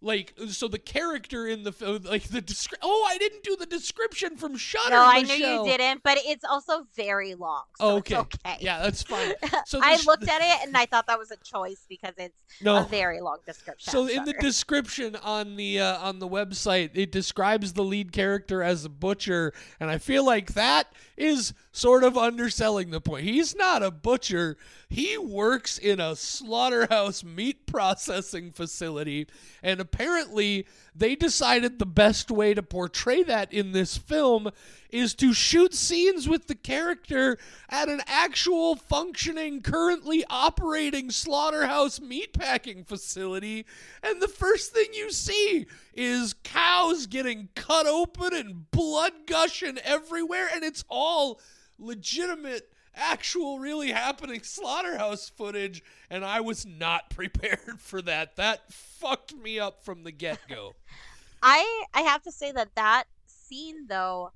like 0.00 0.34
so 0.48 0.68
the 0.68 0.78
character 0.78 1.46
in 1.46 1.64
the 1.64 1.72
film 1.72 2.00
like 2.04 2.22
the 2.24 2.40
descri- 2.40 2.74
oh 2.82 3.06
i 3.10 3.18
didn't 3.18 3.42
do 3.42 3.56
the 3.56 3.66
description 3.66 4.36
from 4.36 4.56
Shudder 4.56 4.90
No, 4.90 5.04
I 5.04 5.22
knew 5.22 5.28
Michelle. 5.28 5.64
you 5.66 5.70
didn't, 5.76 6.02
but 6.04 6.18
it's 6.24 6.44
also 6.44 6.86
very 6.94 7.34
long. 7.34 7.62
So 7.78 7.96
okay. 7.96 8.14
It's 8.14 8.36
okay. 8.36 8.56
yeah 8.60 8.80
that's 8.82 9.02
fine 9.02 9.32
so 9.66 9.80
I 9.82 9.96
sh- 9.96 10.06
looked 10.06 10.28
at 10.28 10.40
it 10.40 10.66
and 10.66 10.76
I 10.76 10.86
thought 10.86 11.06
that 11.08 11.18
was 11.18 11.30
a 11.30 11.36
choice 11.38 11.84
because 11.88 12.14
it's 12.16 12.34
no 12.62 12.76
a 12.76 12.84
very 12.84 13.20
long 13.20 13.38
description. 13.44 13.90
So 13.92 14.06
in 14.06 14.24
the 14.24 14.34
description 14.34 15.16
on 15.16 15.56
the 15.56 15.80
uh, 15.80 15.98
on 15.98 16.18
the 16.18 16.28
website, 16.28 16.90
it 16.94 17.10
describes 17.12 17.72
the 17.72 17.84
lead 17.84 18.12
character 18.12 18.62
as 18.62 18.84
a 18.84 18.88
butcher, 18.88 19.52
and 19.80 19.90
I 19.90 19.98
feel 19.98 20.24
like 20.24 20.54
that 20.54 20.92
is 21.16 21.52
sort 21.72 22.04
of 22.04 22.16
underselling 22.16 22.90
the 22.90 23.00
point. 23.00 23.24
He's 23.24 23.54
not 23.54 23.82
a 23.82 23.90
butcher. 23.90 24.56
He 24.88 25.18
works 25.18 25.76
in 25.78 26.00
a 26.00 26.16
slaughterhouse 26.16 27.22
meat 27.24 27.66
processing 27.66 28.52
facility, 28.52 29.26
and 29.62 29.80
apparently 29.92 30.66
they 30.94 31.14
decided 31.14 31.78
the 31.78 31.86
best 31.86 32.30
way 32.30 32.54
to 32.54 32.62
portray 32.62 33.22
that 33.22 33.52
in 33.52 33.72
this 33.72 33.96
film 33.96 34.50
is 34.90 35.14
to 35.14 35.32
shoot 35.32 35.74
scenes 35.74 36.28
with 36.28 36.46
the 36.46 36.54
character 36.54 37.38
at 37.68 37.88
an 37.88 38.00
actual 38.06 38.76
functioning, 38.76 39.60
currently 39.60 40.24
operating 40.28 41.10
slaughterhouse 41.10 41.98
meatpacking 41.98 42.86
facility. 42.86 43.64
And 44.02 44.20
the 44.20 44.28
first 44.28 44.72
thing 44.72 44.86
you 44.92 45.10
see 45.10 45.66
is 45.94 46.34
cows 46.42 47.06
getting 47.06 47.48
cut 47.54 47.86
open 47.86 48.34
and 48.34 48.70
blood 48.70 49.12
gushing 49.26 49.78
everywhere. 49.84 50.48
And 50.54 50.64
it's 50.64 50.84
all 50.88 51.40
legitimate, 51.78 52.72
actual, 52.98 53.58
really 53.58 53.92
happening 53.92 54.42
slaughterhouse 54.42 55.28
footage. 55.28 55.82
And 56.10 56.24
I 56.24 56.40
was 56.40 56.66
not 56.66 57.10
prepared 57.14 57.78
for 57.80 58.02
that. 58.02 58.36
That 58.36 58.72
fucked 58.72 59.34
me 59.34 59.58
up 59.58 59.84
from 59.84 60.04
the 60.04 60.12
get 60.12 60.38
go. 60.48 60.74
I 61.42 61.84
I 61.94 62.00
have 62.02 62.22
to 62.22 62.32
say 62.32 62.50
that 62.52 62.74
that 62.74 63.04
scene 63.26 63.86
though 63.88 64.32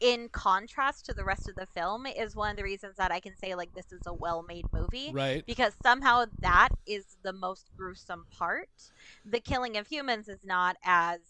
in 0.00 0.28
contrast 0.30 1.04
to 1.06 1.12
the 1.14 1.22
rest 1.24 1.48
of 1.48 1.54
the 1.54 1.66
film 1.66 2.04
is 2.06 2.34
one 2.34 2.50
of 2.50 2.56
the 2.56 2.64
reasons 2.64 2.96
that 2.96 3.12
I 3.12 3.20
can 3.20 3.36
say 3.36 3.54
like 3.54 3.72
this 3.74 3.92
is 3.92 4.00
a 4.06 4.12
well-made 4.14 4.64
movie 4.72 5.12
right? 5.12 5.44
because 5.46 5.74
somehow 5.82 6.24
that 6.40 6.70
is 6.86 7.04
the 7.22 7.32
most 7.32 7.70
gruesome 7.76 8.26
part. 8.36 8.68
The 9.24 9.38
killing 9.38 9.76
of 9.76 9.86
humans 9.86 10.28
is 10.28 10.40
not 10.44 10.76
as 10.84 11.20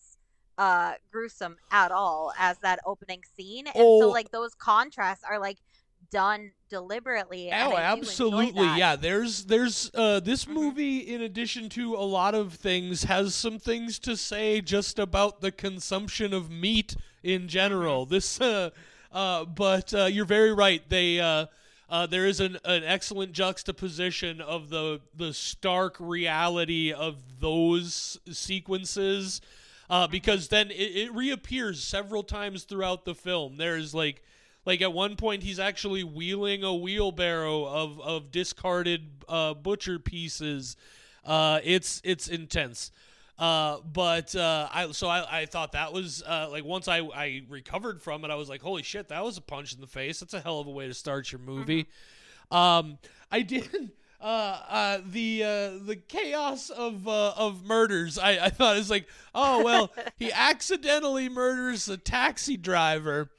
uh 0.57 0.95
gruesome 1.13 1.57
at 1.71 1.93
all 1.93 2.33
as 2.39 2.57
that 2.59 2.81
opening 2.87 3.21
scene. 3.37 3.67
And 3.67 3.77
Oh. 3.77 4.01
so 4.01 4.09
like 4.11 4.31
those 4.31 4.55
contrasts 4.55 5.25
are 5.29 5.39
like 5.39 5.59
done 6.11 6.53
deliberately. 6.69 7.51
Oh, 7.53 7.77
absolutely. 7.77 8.67
Yeah, 8.77 8.97
there's 8.97 9.45
there's 9.45 9.91
uh 9.95 10.21
this 10.21 10.45
Mhm. 10.45 10.53
movie 10.55 10.99
in 10.99 11.23
addition 11.23 11.69
to 11.71 11.95
a 11.95 12.05
lot 12.05 12.35
of 12.35 12.55
things 12.55 13.05
has 13.05 13.35
some 13.35 13.59
things 13.59 13.99
to 14.01 14.17
say 14.17 14.61
just 14.61 14.99
about 14.99 15.41
the 15.41 15.51
consumption 15.53 16.33
of 16.33 16.51
meat 16.51 16.97
in 17.23 17.49
general. 17.49 18.05
Mm-hmm. 18.05 18.15
This 18.15 18.41
uh 18.41 18.71
uh 19.13 19.45
but 19.45 19.93
uh 19.95 20.05
you're 20.07 20.25
very 20.25 20.53
right. 20.53 20.83
They 20.89 21.21
uh 21.21 21.47
uh, 21.91 22.05
there 22.05 22.27
is 22.27 22.39
an, 22.41 22.59
an 22.67 22.85
excellent 22.85 23.33
juxtaposition 23.33 24.43
of 24.43 24.69
the 24.69 25.01
the 25.17 25.33
stark 25.33 25.97
reality 25.99 26.93
of 26.93 27.17
those 27.41 28.19
sequences 28.31 29.41
uh, 29.89 30.07
because 30.07 30.49
then 30.49 30.71
it, 30.71 30.75
it 30.97 31.15
reappears 31.15 31.83
several 31.83 32.23
times 32.23 32.65
throughout 32.65 33.07
the 33.07 33.15
film. 33.15 33.57
There's 33.57 33.95
like 33.95 34.23
like 34.69 34.83
at 34.83 34.93
one 34.93 35.17
point 35.17 35.43
he's 35.43 35.59
actually 35.59 36.05
wheeling 36.05 36.63
a 36.63 36.75
wheelbarrow 36.75 37.65
of 37.65 37.99
of 38.03 38.31
discarded 38.31 39.09
uh, 39.27 39.55
butcher 39.55 39.99
pieces. 39.99 40.77
Uh, 41.25 41.59
it's 41.65 42.03
it's 42.05 42.29
intense. 42.29 42.93
Uh, 43.39 43.79
but 43.95 44.37
uh, 44.37 44.69
I 44.71 44.93
so 44.93 45.09
I, 45.09 45.41
I 45.41 45.47
thought 45.47 45.73
that 45.73 45.95
was 45.95 46.23
uh, 46.23 46.49
like 46.51 46.67
once 46.67 46.87
I, 46.87 46.99
I 46.99 47.45
recovered 47.49 48.03
from 48.03 48.27
it, 48.27 48.31
I 48.31 48.35
was 48.35 48.51
like, 48.51 48.61
holy 48.61 48.83
shit, 48.83 49.09
that 49.09 49.25
was 49.25 49.39
a 49.39 49.41
punch 49.41 49.73
in 49.73 49.81
the 49.81 49.87
face. 49.87 50.21
That's 50.21 50.35
a 50.35 50.41
hell 50.41 50.61
of 50.61 50.67
a 50.67 50.71
way 50.71 50.87
to 50.87 50.93
start 50.93 51.33
your 51.33 51.41
movie. 51.41 51.87
Um, 52.51 52.99
I 53.33 53.41
did 53.41 53.91
uh, 54.21 54.25
uh, 54.69 54.99
the 55.11 55.45
uh, 55.45 55.85
the 55.87 55.97
chaos 55.97 56.69
of 56.69 57.09
uh, 57.09 57.33
of 57.39 57.65
murders. 57.65 58.19
I, 58.19 58.47
I 58.47 58.51
thought 58.51 58.77
it's 58.77 58.91
like, 58.91 59.09
oh 59.35 59.65
well, 59.65 59.93
he 60.19 60.31
accidentally 60.35 61.31
murders 61.31 61.89
a 61.89 61.97
taxi 61.97 62.59
driver, 62.59 63.31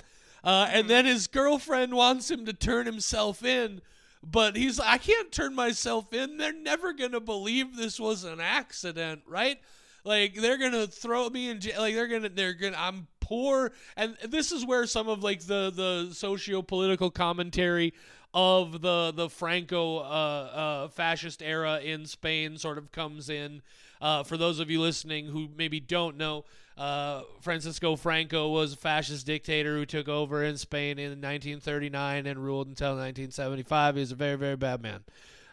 uh, 0.43 0.69
and 0.71 0.89
then 0.89 1.05
his 1.05 1.27
girlfriend 1.27 1.93
wants 1.93 2.29
him 2.29 2.45
to 2.45 2.53
turn 2.53 2.85
himself 2.85 3.43
in. 3.43 3.81
But 4.21 4.57
he's 4.57 4.79
like, 4.79 4.89
I 4.89 4.97
can't 4.97 5.31
turn 5.31 5.55
myself 5.55 6.13
in. 6.13 6.37
They're 6.37 6.51
never 6.51 6.91
gonna 6.93 7.21
believe 7.21 7.75
this 7.75 7.99
was 7.99 8.23
an 8.25 8.41
accident, 8.41 9.21
right? 9.25 9.59
Like 10.03 10.35
they're 10.35 10.57
gonna 10.57 10.87
throw 10.87 11.29
me 11.29 11.49
in 11.49 11.59
jail. 11.59 11.79
Like 11.79 11.95
they're 11.95 12.07
gonna 12.07 12.29
they're 12.29 12.53
gonna 12.53 12.77
I'm 12.77 13.07
poor, 13.21 13.71
and 13.95 14.17
this 14.27 14.51
is 14.51 14.65
where 14.65 14.85
some 14.85 15.07
of 15.07 15.23
like 15.23 15.41
the 15.41 15.71
the 15.73 16.13
socio 16.13 16.61
political 16.61 17.09
commentary 17.11 17.93
of 18.33 18.81
the 18.81 19.11
the 19.15 19.29
Franco 19.29 19.97
uh, 19.97 20.01
uh, 20.01 20.87
fascist 20.89 21.41
era 21.41 21.79
in 21.79 22.05
Spain 22.05 22.57
sort 22.57 22.77
of 22.77 22.91
comes 22.91 23.29
in. 23.29 23.61
Uh, 24.01 24.23
for 24.23 24.37
those 24.37 24.59
of 24.59 24.69
you 24.69 24.79
listening 24.79 25.27
who 25.27 25.49
maybe 25.57 25.79
don't 25.79 26.15
know, 26.15 26.45
uh, 26.79 27.23
Francisco 27.41 27.95
Franco 27.95 28.49
was 28.49 28.73
a 28.73 28.77
fascist 28.77 29.25
dictator 29.25 29.75
who 29.75 29.85
took 29.85 30.07
over 30.07 30.43
in 30.43 30.57
Spain 30.57 30.97
in 30.97 31.09
1939 31.09 32.25
and 32.25 32.39
ruled 32.39 32.67
until 32.67 32.91
1975. 32.91 33.95
He 33.95 33.99
was 33.99 34.11
a 34.11 34.15
very 34.15 34.35
very 34.35 34.55
bad 34.55 34.81
man. 34.81 35.03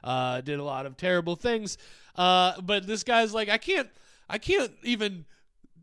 Uh, 0.04 0.40
did 0.40 0.60
a 0.60 0.64
lot 0.64 0.86
of 0.86 0.96
terrible 0.96 1.34
things. 1.34 1.78
Uh, 2.14 2.60
but 2.60 2.86
this 2.86 3.02
guy's 3.02 3.34
like, 3.34 3.48
I 3.48 3.58
can't, 3.58 3.88
I 4.30 4.38
can't 4.38 4.70
even 4.84 5.24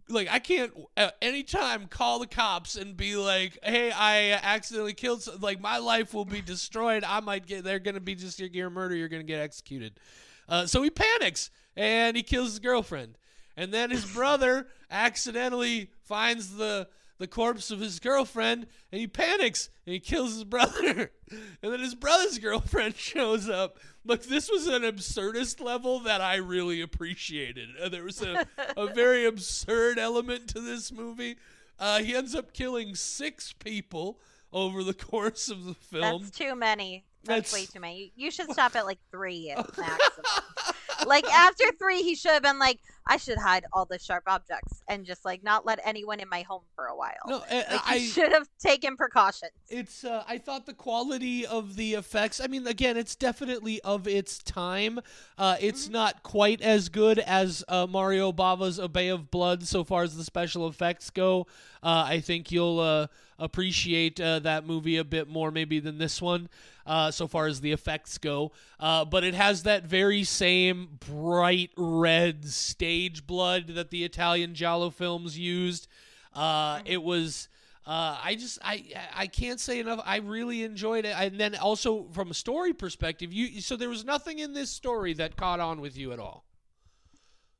like 0.09 0.27
I 0.31 0.39
can't 0.39 0.71
at 0.95 1.15
any 1.21 1.43
time 1.43 1.87
call 1.87 2.19
the 2.19 2.27
cops 2.27 2.75
and 2.75 2.95
be 2.95 3.15
like, 3.15 3.57
"Hey, 3.63 3.91
I 3.91 4.31
accidentally 4.31 4.93
killed." 4.93 5.23
Some, 5.23 5.39
like 5.41 5.59
my 5.59 5.77
life 5.77 6.13
will 6.13 6.25
be 6.25 6.41
destroyed. 6.41 7.03
I 7.03 7.19
might 7.19 7.45
get. 7.45 7.63
They're 7.63 7.79
gonna 7.79 7.99
be 7.99 8.15
just 8.15 8.39
your 8.39 8.69
murder. 8.69 8.95
You're 8.95 9.09
gonna 9.09 9.23
get 9.23 9.41
executed. 9.41 9.99
Uh, 10.47 10.65
so 10.65 10.81
he 10.83 10.89
panics 10.89 11.49
and 11.75 12.15
he 12.17 12.23
kills 12.23 12.49
his 12.49 12.59
girlfriend, 12.59 13.17
and 13.55 13.73
then 13.73 13.89
his 13.91 14.05
brother 14.05 14.67
accidentally 14.89 15.89
finds 16.03 16.55
the 16.57 16.87
the 17.19 17.27
corpse 17.27 17.71
of 17.71 17.79
his 17.79 17.99
girlfriend 17.99 18.67
and 18.91 18.99
he 18.99 19.07
panics 19.07 19.69
and 19.85 19.93
he 19.93 19.99
kills 19.99 20.33
his 20.33 20.43
brother. 20.43 21.11
and 21.31 21.71
then 21.71 21.79
his 21.79 21.95
brother's 21.95 22.37
girlfriend 22.39 22.95
shows 22.97 23.47
up. 23.47 23.77
Look, 24.03 24.23
this 24.23 24.49
was 24.49 24.67
an 24.67 24.81
absurdist 24.81 25.61
level 25.61 25.99
that 26.01 26.19
I 26.21 26.35
really 26.35 26.81
appreciated. 26.81 27.69
Uh, 27.81 27.87
there 27.87 28.03
was 28.03 28.21
a, 28.21 28.45
a 28.75 28.87
very 28.87 29.25
absurd 29.25 29.99
element 29.99 30.49
to 30.49 30.59
this 30.59 30.91
movie. 30.91 31.37
Uh, 31.79 31.99
he 31.99 32.13
ends 32.15 32.35
up 32.35 32.51
killing 32.51 32.95
six 32.95 33.53
people 33.53 34.19
over 34.51 34.83
the 34.83 34.93
course 35.11 35.49
of 35.49 35.63
the 35.65 35.75
film. 35.75 36.23
That's 36.23 36.37
too 36.37 36.55
many. 36.55 37.05
That's, 37.23 37.51
That's- 37.51 37.53
way 37.53 37.65
too 37.67 37.79
many. 37.79 38.11
You 38.15 38.31
should 38.31 38.51
stop 38.51 38.75
at 38.75 38.85
like 38.85 38.99
three 39.11 39.51
at 39.51 39.57
maximum. 39.77 41.07
like 41.07 41.25
after 41.31 41.63
three, 41.79 42.01
he 42.01 42.15
should 42.15 42.31
have 42.31 42.43
been 42.43 42.59
like, 42.59 42.79
I 43.07 43.17
should 43.17 43.37
hide 43.37 43.65
all 43.73 43.85
the 43.85 43.99
sharp 43.99 44.23
objects 44.27 44.81
and 44.87 45.05
just 45.05 45.25
like 45.25 45.43
not 45.43 45.65
let 45.65 45.79
anyone 45.83 46.19
in 46.19 46.29
my 46.29 46.41
home 46.41 46.63
for 46.75 46.85
a 46.85 46.95
while. 46.95 47.13
no, 47.27 47.37
uh, 47.37 47.63
like 47.71 47.81
I 47.85 47.99
should 47.99 48.31
have 48.31 48.47
taken 48.59 48.95
precautions. 48.97 49.51
it's 49.69 50.03
uh, 50.03 50.23
I 50.27 50.37
thought 50.37 50.65
the 50.65 50.73
quality 50.73 51.45
of 51.45 51.75
the 51.75 51.93
effects. 51.95 52.39
I 52.39 52.47
mean, 52.47 52.65
again, 52.67 52.97
it's 52.97 53.15
definitely 53.15 53.81
of 53.81 54.07
its 54.07 54.39
time. 54.39 54.99
Uh, 55.37 55.57
it's 55.59 55.89
not 55.89 56.23
quite 56.23 56.61
as 56.61 56.89
good 56.89 57.19
as 57.19 57.63
uh, 57.67 57.87
Mario 57.89 58.31
Bava's 58.31 58.79
A 58.79 58.87
Bay 58.87 59.09
of 59.09 59.29
Blood 59.31 59.63
so 59.63 59.83
far 59.83 60.03
as 60.03 60.15
the 60.15 60.23
special 60.23 60.67
effects 60.67 61.09
go. 61.09 61.47
Uh, 61.81 62.05
I 62.07 62.19
think 62.19 62.51
you'll 62.51 62.79
uh, 62.79 63.07
appreciate 63.39 64.19
uh, 64.19 64.39
that 64.39 64.65
movie 64.65 64.97
a 64.97 65.03
bit 65.03 65.27
more 65.27 65.51
maybe 65.51 65.79
than 65.79 65.97
this 65.97 66.21
one. 66.21 66.49
Uh, 66.85 67.09
so 67.09 67.27
far 67.27 67.47
as 67.47 67.61
the 67.61 67.71
effects 67.71 68.17
go, 68.17 68.51
uh, 68.77 69.05
but 69.05 69.23
it 69.23 69.33
has 69.33 69.63
that 69.63 69.85
very 69.85 70.25
same 70.25 70.97
bright 71.09 71.71
red 71.77 72.45
stage 72.45 73.25
blood 73.25 73.67
that 73.67 73.89
the 73.89 74.03
Italian 74.03 74.53
Giallo 74.53 74.89
films 74.89 75.39
used. 75.39 75.87
Uh, 76.33 76.81
it 76.85 77.01
was 77.01 77.47
uh, 77.85 78.17
I 78.23 78.35
just 78.35 78.59
I 78.63 78.83
I 79.13 79.27
can't 79.27 79.59
say 79.59 79.79
enough. 79.79 80.01
I 80.05 80.17
really 80.17 80.63
enjoyed 80.63 81.05
it, 81.05 81.15
and 81.17 81.37
then 81.37 81.55
also 81.55 82.07
from 82.11 82.31
a 82.31 82.33
story 82.33 82.73
perspective, 82.73 83.33
you 83.33 83.59
so 83.59 83.75
there 83.75 83.89
was 83.89 84.05
nothing 84.05 84.39
in 84.39 84.53
this 84.53 84.69
story 84.69 85.13
that 85.13 85.35
caught 85.35 85.59
on 85.59 85.81
with 85.81 85.97
you 85.97 86.13
at 86.13 86.19
all. 86.19 86.45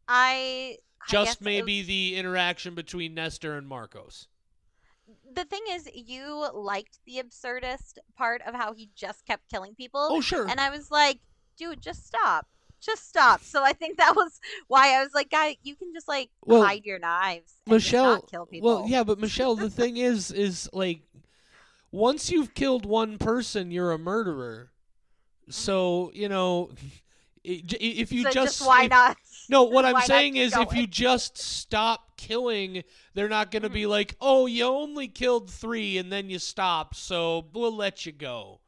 I 0.08 0.78
Just 1.10 1.42
maybe 1.42 1.82
the 1.82 2.16
interaction 2.16 2.74
between 2.74 3.14
Nestor 3.14 3.58
and 3.58 3.68
Marcos. 3.68 4.28
The 5.36 5.46
thing 5.46 5.62
is, 5.72 5.90
you 5.94 6.48
liked 6.54 7.00
the 7.06 7.22
absurdist 7.24 7.98
part 8.18 8.42
of 8.46 8.54
how 8.56 8.74
he 8.74 8.90
just 8.96 9.26
kept 9.26 9.50
killing 9.50 9.76
people. 9.76 10.08
Oh 10.12 10.22
sure, 10.22 10.48
And 10.48 10.60
I 10.60 10.70
was 10.70 10.92
like, 10.92 11.20
dude, 11.58 11.82
just 11.82 12.06
stop. 12.06 12.48
Just 12.82 13.08
stop. 13.08 13.42
So 13.42 13.64
I 13.64 13.72
think 13.74 13.98
that 13.98 14.16
was 14.16 14.40
why 14.68 14.96
I 14.98 15.04
was 15.04 15.14
like, 15.14 15.30
guy, 15.30 15.58
you 15.64 15.76
can 15.76 15.94
just 15.94 16.08
like 16.08 16.30
Well, 16.46 16.64
hide 16.64 16.84
your 16.86 17.00
knives 17.00 17.54
and 17.66 17.76
Michelle. 17.76 18.16
not 18.16 18.30
kill 18.30 18.46
people. 18.46 18.82
Well, 18.82 18.90
yeah, 18.90 19.04
but 19.04 19.20
Michelle, 19.20 19.56
the 19.56 19.70
thing 19.82 19.98
is, 19.98 20.32
is 20.32 20.70
like 20.74 21.02
once 21.92 22.30
you've 22.32 22.54
killed 22.54 22.86
one 22.86 23.18
person, 23.18 23.72
you're 23.72 23.92
a 23.92 23.98
murderer. 24.00 24.72
So 25.50 26.12
you 26.14 26.28
know, 26.28 26.72
if 27.44 28.12
you 28.12 28.24
so 28.24 28.32
just 28.32 28.60
just 28.60 28.68
why 28.68 28.84
if- 28.84 28.90
not? 28.90 29.18
No, 29.50 29.64
what 29.64 29.84
I'm 29.84 29.94
Why 29.94 30.06
saying 30.06 30.38
is 30.38 30.56
if 30.56 30.72
you 30.74 30.88
just 30.88 31.38
stop 31.38 32.16
killing, 32.16 32.84
they're 33.14 33.28
not 33.28 33.52
going 33.52 33.64
to 33.64 33.70
be 33.70 33.86
like, 33.86 34.16
"Oh, 34.22 34.46
you 34.46 34.64
only 34.64 35.10
killed 35.10 35.50
3 35.50 35.98
and 35.98 36.10
then 36.10 36.30
you 36.30 36.40
stopped, 36.40 36.96
so 36.96 37.48
we'll 37.52 37.76
let 37.76 38.06
you 38.06 38.14
go." 38.14 38.62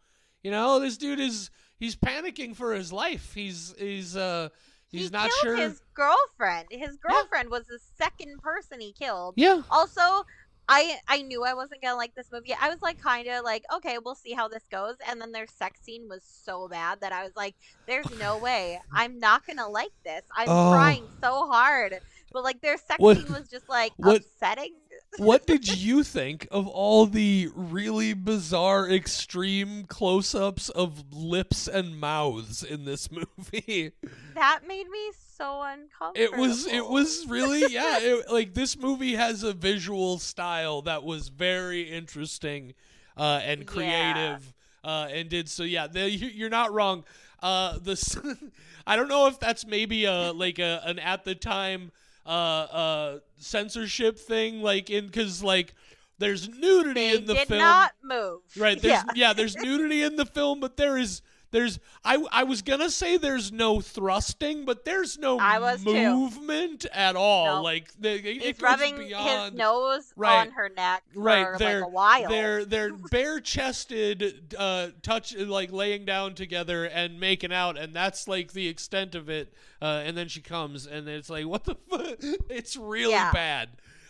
You 0.43 0.51
know, 0.51 0.81
this 0.81 0.97
dude 0.97 1.21
is 1.21 1.49
he's 1.79 1.95
panicking 1.95 2.57
for 2.57 2.73
his 2.73 2.91
life. 2.91 3.33
He's 3.33 3.73
he's 3.79 4.17
uh 4.17 4.49
he's 4.89 5.05
he 5.05 5.09
not 5.09 5.29
killed 5.29 5.33
sure. 5.41 5.55
his 5.55 5.81
girlfriend. 5.93 6.67
His 6.71 6.97
girlfriend 6.97 7.49
was 7.49 7.65
the 7.67 7.79
second 7.97 8.41
person 8.41 8.81
he 8.81 8.91
killed. 8.91 9.35
Yeah. 9.37 9.61
Also, 9.71 10.25
I 10.67 10.97
I 11.07 11.21
knew 11.21 11.43
I 11.43 11.53
wasn't 11.53 11.81
gonna 11.81 11.95
like 11.95 12.15
this 12.15 12.31
movie. 12.31 12.55
I 12.59 12.69
was 12.69 12.81
like 12.81 12.99
kind 12.99 13.27
of 13.27 13.43
like, 13.43 13.63
okay, 13.75 13.97
we'll 14.03 14.15
see 14.15 14.33
how 14.33 14.47
this 14.47 14.63
goes. 14.71 14.95
And 15.07 15.21
then 15.21 15.31
their 15.31 15.47
sex 15.47 15.79
scene 15.83 16.07
was 16.09 16.23
so 16.23 16.67
bad 16.67 17.01
that 17.01 17.11
I 17.11 17.23
was 17.23 17.35
like, 17.35 17.55
there's 17.87 18.09
no 18.19 18.37
way 18.37 18.79
I'm 18.93 19.19
not 19.19 19.45
gonna 19.45 19.67
like 19.69 19.91
this. 20.03 20.23
I'm 20.35 20.47
Oh. 20.49 20.71
trying 20.73 21.07
so 21.21 21.47
hard, 21.47 21.99
but 22.31 22.43
like 22.43 22.61
their 22.61 22.77
sex 22.77 22.99
What- 22.99 23.17
scene 23.17 23.31
was 23.31 23.47
just 23.47 23.69
like 23.69 23.91
what- 23.97 24.17
upsetting. 24.21 24.73
What 25.17 25.45
did 25.47 25.67
you 25.67 26.03
think 26.03 26.47
of 26.51 26.67
all 26.67 27.05
the 27.05 27.49
really 27.55 28.13
bizarre 28.13 28.89
extreme 28.89 29.85
close-ups 29.85 30.69
of 30.69 31.13
lips 31.13 31.67
and 31.67 31.99
mouths 31.99 32.63
in 32.63 32.85
this 32.85 33.09
movie? 33.37 33.91
That 34.35 34.61
made 34.67 34.89
me 34.89 35.11
so 35.37 35.61
uncomfortable. 35.63 36.15
It 36.15 36.37
was 36.39 36.65
it 36.67 36.85
was 36.87 37.25
really 37.27 37.65
yeah, 37.73 37.99
it, 37.99 38.31
like 38.31 38.53
this 38.53 38.77
movie 38.77 39.15
has 39.15 39.43
a 39.43 39.53
visual 39.53 40.17
style 40.19 40.81
that 40.83 41.03
was 41.03 41.29
very 41.29 41.81
interesting 41.83 42.73
uh, 43.17 43.41
and 43.43 43.61
Yeah. 43.61 43.65
creative 43.65 44.53
uh, 44.83 45.07
and 45.11 45.29
did 45.29 45.49
so 45.49 45.63
yeah, 45.63 45.87
the, 45.87 46.09
you- 46.09 46.27
you're 46.29 46.49
not 46.49 46.71
wrong. 46.73 47.03
Uh, 47.41 47.77
this 47.79 48.17
I 48.87 48.95
don't 48.95 49.07
know 49.09 49.27
if 49.27 49.39
that's 49.39 49.65
maybe 49.65 50.05
a 50.05 50.31
like 50.31 50.59
a 50.59 50.81
an 50.85 50.99
at 50.99 51.23
the 51.25 51.35
time 51.35 51.91
uh, 52.25 52.29
uh, 52.29 53.19
censorship 53.37 54.17
thing 54.17 54.61
like 54.61 54.89
in 54.89 55.09
cuz 55.09 55.43
like 55.43 55.73
there's 56.17 56.47
nudity 56.47 56.93
They 56.93 57.15
in 57.17 57.25
the 57.25 57.33
did 57.33 57.47
film. 57.47 57.59
not 57.59 57.91
move. 58.03 58.39
Right. 58.57 58.81
There's, 58.81 58.93
Yeah. 59.05 59.11
yeah. 59.15 59.33
There's 59.33 59.55
nudity 59.57 60.01
in 60.01 60.15
the 60.15 60.25
film, 60.25 60.59
but 60.59 60.77
there 60.77 60.97
is 60.97 61.21
there's 61.55 61.79
I 62.03 62.23
I 62.31 62.43
was 62.43 62.61
gonna 62.61 62.89
say 62.89 63.15
there's 63.17 63.51
no 63.51 63.79
thrusting, 63.79 64.65
but 64.65 64.83
there's 64.83 65.17
no 65.17 65.39
I 65.39 65.59
was 65.59 65.83
too. 65.83 65.93
movement 65.93 66.85
at 66.93 67.15
all. 67.15 67.55
No. 67.57 67.61
Like 67.63 67.91
the, 67.97 68.11
it 68.15 68.41
He's 68.41 68.53
goes 68.57 68.61
rubbing 68.61 68.97
beyond. 68.97 69.51
his 69.53 69.57
nose 69.57 70.13
Right. 70.17 70.39
on 70.41 70.51
her 70.51 70.69
neck 70.75 71.03
for 71.13 71.19
Right, 71.21 71.49
like 71.51 71.57
they're- 71.59 71.83
a 71.83 71.87
while. 71.87 72.29
They're 72.29 72.65
they're 72.65 72.93
bare 73.11 73.39
chested, 73.39 74.53
uh, 74.57 74.89
touch 75.01 75.35
like 75.35 75.71
laying 75.71 76.03
down 76.05 76.35
together 76.35 76.85
and 76.85 77.19
making 77.19 77.53
out, 77.53 77.77
and 77.77 77.93
that's 77.93 78.27
like 78.27 78.51
the 78.53 78.67
extent 78.67 79.15
of 79.15 79.29
it. 79.29 79.53
Uh, 79.81 80.03
and 80.05 80.17
then 80.17 80.27
she 80.27 80.41
comes, 80.41 80.85
and 80.87 81.07
it's 81.07 81.29
like, 81.29 81.45
what 81.45 81.63
the? 81.63 81.75
Fu-? 81.89 82.37
It's 82.49 82.75
really 82.75 83.11
Yeah. 83.13 83.31
bad. 83.31 83.69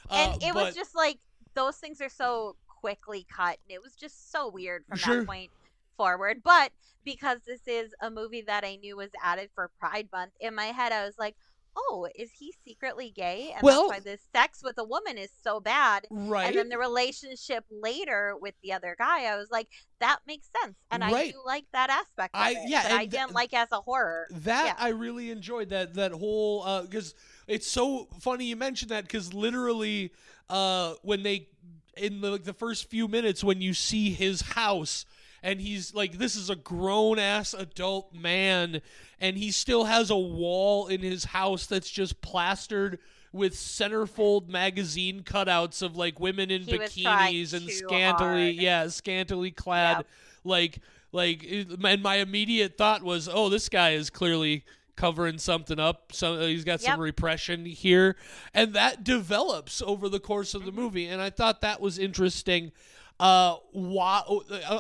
Uh, 0.10 0.14
and 0.34 0.44
it 0.44 0.54
but- 0.54 0.66
was 0.66 0.76
just 0.76 0.96
like 0.96 1.20
those 1.54 1.78
things 1.78 2.02
are 2.02 2.10
so 2.10 2.56
quickly 2.68 3.26
cut 3.32 3.58
and 3.68 3.74
it 3.76 3.82
was 3.82 3.96
just 3.96 4.32
so 4.32 4.48
weird 4.48 4.86
from 4.86 4.98
Sure. 4.98 5.18
that 5.22 5.26
point 5.26 5.50
forward 5.98 6.42
but 6.44 6.72
because 7.06 7.40
this 7.46 7.62
is 7.68 7.94
a 8.02 8.10
movie 8.10 8.42
that 8.42 8.66
i 8.66 8.76
knew 8.76 8.98
was 8.98 9.12
added 9.24 9.50
for 9.56 9.70
pride 9.80 10.10
month 10.12 10.32
in 10.40 10.54
my 10.56 10.66
head 10.66 10.92
i 10.92 11.06
was 11.06 11.16
like 11.18 11.36
oh, 11.78 12.08
is 12.16 12.32
he 12.40 12.54
secretly 12.66 13.12
gay? 13.14 13.52
And 13.54 13.62
Well- 13.62 13.90
that's 13.90 14.06
why 14.06 14.12
this 14.12 14.22
sex 14.34 14.62
with 14.64 14.78
a 14.78 14.84
woman 14.84 15.18
is 15.18 15.30
so 15.44 15.60
bad. 15.60 16.08
right. 16.10 16.48
And 16.48 16.56
then 16.56 16.70
the 16.70 16.78
relationship 16.78 17.66
later 17.70 18.34
with 18.40 18.56
the 18.64 18.72
other 18.72 18.96
guy, 18.98 19.26
I 19.26 19.36
was 19.36 19.52
like, 19.52 19.68
that 20.00 20.20
makes 20.26 20.48
sense. 20.62 20.78
And 20.90 21.04
I 21.04 21.32
do 21.32 21.42
like 21.46 21.66
that 21.74 21.90
aspect 21.90 22.34
of 22.34 22.42
I- 22.42 22.52
it. 22.52 22.70
yeah, 22.70 22.88
I 22.92 23.06
didn't 23.06 23.34
like 23.34 23.54
as 23.54 23.74
a 23.74 23.82
horror. 23.82 24.28
that 24.32 24.66
yeah. 24.78 24.86
I 24.86 24.90
really 24.90 25.32
enjoyed 25.32 25.70
that 25.70 25.96
that 25.96 26.14
whole 26.14 26.82
because 26.84 27.14
it's 27.46 27.68
so 27.68 28.08
funny 28.22 28.46
you 28.46 28.56
mentioned 28.56 28.92
that 28.92 29.04
because 29.04 29.34
literally 29.34 30.14
uh, 30.50 30.94
when 31.02 31.24
they 31.24 31.50
in 31.98 32.22
the, 32.22 32.32
like 32.32 32.44
the 32.44 32.54
first 32.54 32.90
few 32.90 33.08
minutes 33.10 33.44
when 33.44 33.62
you 33.62 33.74
see 33.74 34.12
his 34.12 34.42
house 34.42 35.06
and 35.44 35.62
he's 35.62 35.94
like 35.94 36.18
this 36.18 36.36
is 36.36 36.50
a 36.50 36.56
grown 36.56 37.20
ass 37.20 37.54
adult 37.54 38.14
man 38.14 38.82
and 39.20 39.38
he 39.38 39.52
still 39.52 39.86
has 39.86 40.10
a 40.10 40.16
wall 40.18 40.88
in 40.88 41.02
his 41.02 41.26
house 41.26 41.66
that's 41.66 41.90
just 41.90 42.22
plastered 42.22 43.00
with 43.32 43.54
centerfold 43.54 44.48
magazine 44.48 45.22
cutouts 45.22 45.82
of 45.82 45.96
like 45.96 46.20
women 46.20 46.50
in 46.50 46.62
He 46.64 46.78
bikinis 46.78 47.54
and 47.54 47.70
scantily 47.70 48.46
hard. 48.54 48.56
yeah 48.56 48.88
scantily 48.88 49.52
clad 49.52 49.98
Yep. 49.98 50.08
like 50.44 50.80
like 51.12 51.46
and 51.50 52.02
my 52.02 52.16
immediate 52.16 52.78
thought 52.78 53.04
was 53.04 53.30
oh 53.32 53.50
this 53.50 53.70
guy 53.70 53.92
is 53.92 54.10
clearly 54.10 54.64
covering 54.96 55.38
something 55.38 55.78
up 55.80 56.14
so 56.14 56.36
uh, 56.36 56.46
he's 56.48 56.64
got 56.64 56.80
some 56.80 57.00
repression 57.02 57.66
here 57.66 58.16
and 58.54 58.74
that 58.74 59.04
develops 59.04 59.82
over 59.82 60.08
the 60.08 60.22
course 60.22 60.54
of 60.54 60.64
the 60.64 60.72
Mm-hmm. 60.72 60.80
movie 60.82 61.08
and 61.08 61.22
i 61.22 61.30
thought 61.30 61.60
that 61.60 61.82
was 61.82 62.00
interesting 62.00 62.72
uh 63.20 63.56
why 63.72 64.22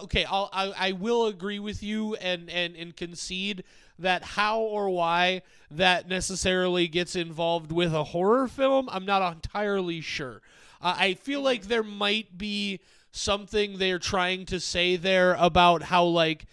okay 0.04 0.26
I'll, 0.26 0.50
I, 0.52 0.74
I 0.78 0.92
will 0.92 1.28
agree 1.28 1.60
with 1.60 1.82
you 1.82 2.16
and 2.16 2.50
and 2.50 2.76
and 2.76 2.96
concede 2.96 3.64
that 4.00 4.24
how 4.24 4.60
or 4.60 4.90
why 4.90 5.42
that 5.72 6.10
necessarily 6.10 6.88
gets 6.88 7.16
involved 7.16 7.72
with 7.72 7.94
a 7.94 8.04
horror 8.04 8.48
film 8.48 8.90
i'm 8.92 9.06
not 9.06 9.34
entirely 9.34 10.02
sure. 10.02 10.42
Uh, 10.82 10.96
i 10.98 11.14
feel 11.14 11.42
like 11.42 11.64
there 11.64 11.84
might 11.84 12.38
be 12.38 12.82
something 13.12 13.78
they're 13.78 14.00
trying 14.00 14.46
to 14.48 14.60
say 14.60 14.98
there 14.98 15.36
about 15.40 15.84
how 15.84 16.04
like 16.04 16.46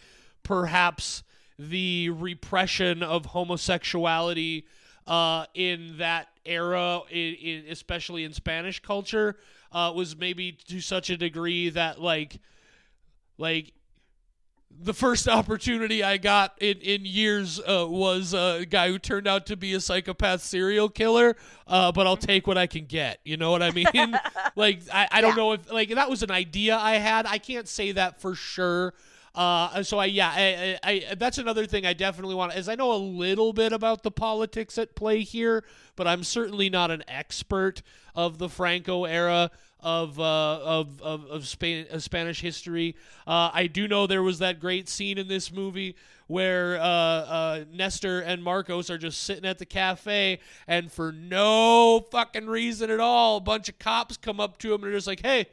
perhaps 0.45 1.25
the 1.59 2.11
repression 2.11 3.03
of 3.03 3.27
homosexuality 3.27 4.65
uh, 5.07 5.47
in 5.55 5.97
that 5.99 6.29
era, 6.45 7.01
in, 7.11 7.35
in, 7.35 7.65
especially 7.71 8.25
in 8.25 8.33
Spanish 8.33 8.81
culture, 8.81 9.37
uh, 9.73 9.93
was 9.95 10.17
maybe 10.17 10.53
to 10.69 10.81
such 10.81 11.11
a 11.11 11.17
degree 11.17 11.71
that 11.71 12.01
like, 12.01 12.39
like 13.39 13.73
the 14.71 14.95
first 14.95 15.29
opportunity 15.39 16.03
I 16.03 16.17
got 16.17 16.55
in 16.61 16.79
in 16.79 17.03
years 17.05 17.61
uh, 17.61 17.87
was 17.89 18.33
a 18.35 18.65
guy 18.69 18.89
who 18.89 18.99
turned 18.99 19.27
out 19.27 19.47
to 19.47 19.57
be 19.57 19.75
a 19.75 19.81
psychopath 19.81 20.43
serial 20.43 20.89
killer. 20.89 21.37
Uh, 21.67 21.93
but 21.93 22.07
I'll 22.07 22.17
take 22.17 22.47
what 22.47 22.57
I 22.59 22.67
can 22.67 22.87
get. 22.87 23.21
You 23.25 23.37
know 23.37 23.51
what 23.51 23.63
I 23.63 23.71
mean? 23.71 23.87
like 24.57 24.81
I, 24.93 25.09
I 25.11 25.21
don't 25.21 25.31
Yeah. 25.31 25.37
know 25.37 25.53
if 25.53 25.71
like 25.73 25.91
that 25.95 26.09
was 26.11 26.23
an 26.23 26.31
idea 26.31 26.77
I 26.77 26.93
had. 26.97 27.27
I 27.27 27.39
can't 27.39 27.69
say 27.69 27.93
that 27.93 28.21
for 28.21 28.35
sure. 28.35 28.95
Uh, 29.35 29.83
so 29.83 29.99
I 29.99 30.07
yeah, 30.07 30.31
I, 30.35 30.79
I, 30.83 31.05
I 31.11 31.15
that's 31.15 31.39
another 31.39 31.65
thing 31.65 31.87
I 31.87 31.95
definitely 31.95 32.35
want. 32.35 32.55
Is 32.55 32.69
I 32.69 32.75
know 32.75 32.93
a 32.93 32.97
little 32.97 33.53
bit 33.53 33.73
about 33.73 34.03
the 34.03 34.11
politics 34.11 34.77
at 34.77 34.95
play 34.95 35.23
here, 35.23 35.65
but 35.97 36.07
I'm 36.07 36.23
certainly 36.23 36.69
not 36.69 36.91
an 36.91 37.03
expert 37.09 37.83
of 38.15 38.37
the 38.37 38.49
Franco 38.49 39.05
era 39.05 39.51
of 39.81 40.19
uh, 40.21 40.61
of 40.63 41.01
of, 41.01 41.27
of 41.27 41.49
Spain, 41.49 41.87
of 41.91 42.03
Spanish 42.03 42.43
history. 42.43 42.95
Uh, 43.27 43.51
I 43.53 43.69
do 43.69 43.89
know 43.89 44.07
there 44.07 44.23
was 44.23 44.39
that 44.41 44.61
great 44.61 44.89
scene 44.89 45.17
in 45.17 45.29
this 45.29 45.51
movie 45.51 45.97
where 46.27 46.77
uh, 46.77 46.85
uh, 46.85 47.65
Nestor 47.73 48.21
and 48.21 48.43
Marcos 48.43 48.91
are 48.91 48.99
just 48.99 49.25
sitting 49.25 49.45
at 49.45 49.59
the 49.59 49.67
cafe, 49.67 50.41
and 50.67 50.91
for 50.91 51.11
no 51.11 52.07
fucking 52.11 52.47
reason 52.47 52.91
at 52.91 53.01
all, 53.01 53.39
a 53.39 53.41
bunch 53.41 53.69
of 53.69 53.79
cops 53.79 54.17
come 54.17 54.41
up 54.41 54.59
to 54.59 54.73
him 54.73 54.83
and 54.83 54.93
are 54.93 54.97
just 54.97 55.07
like, 55.07 55.21
"Hey, 55.21 55.47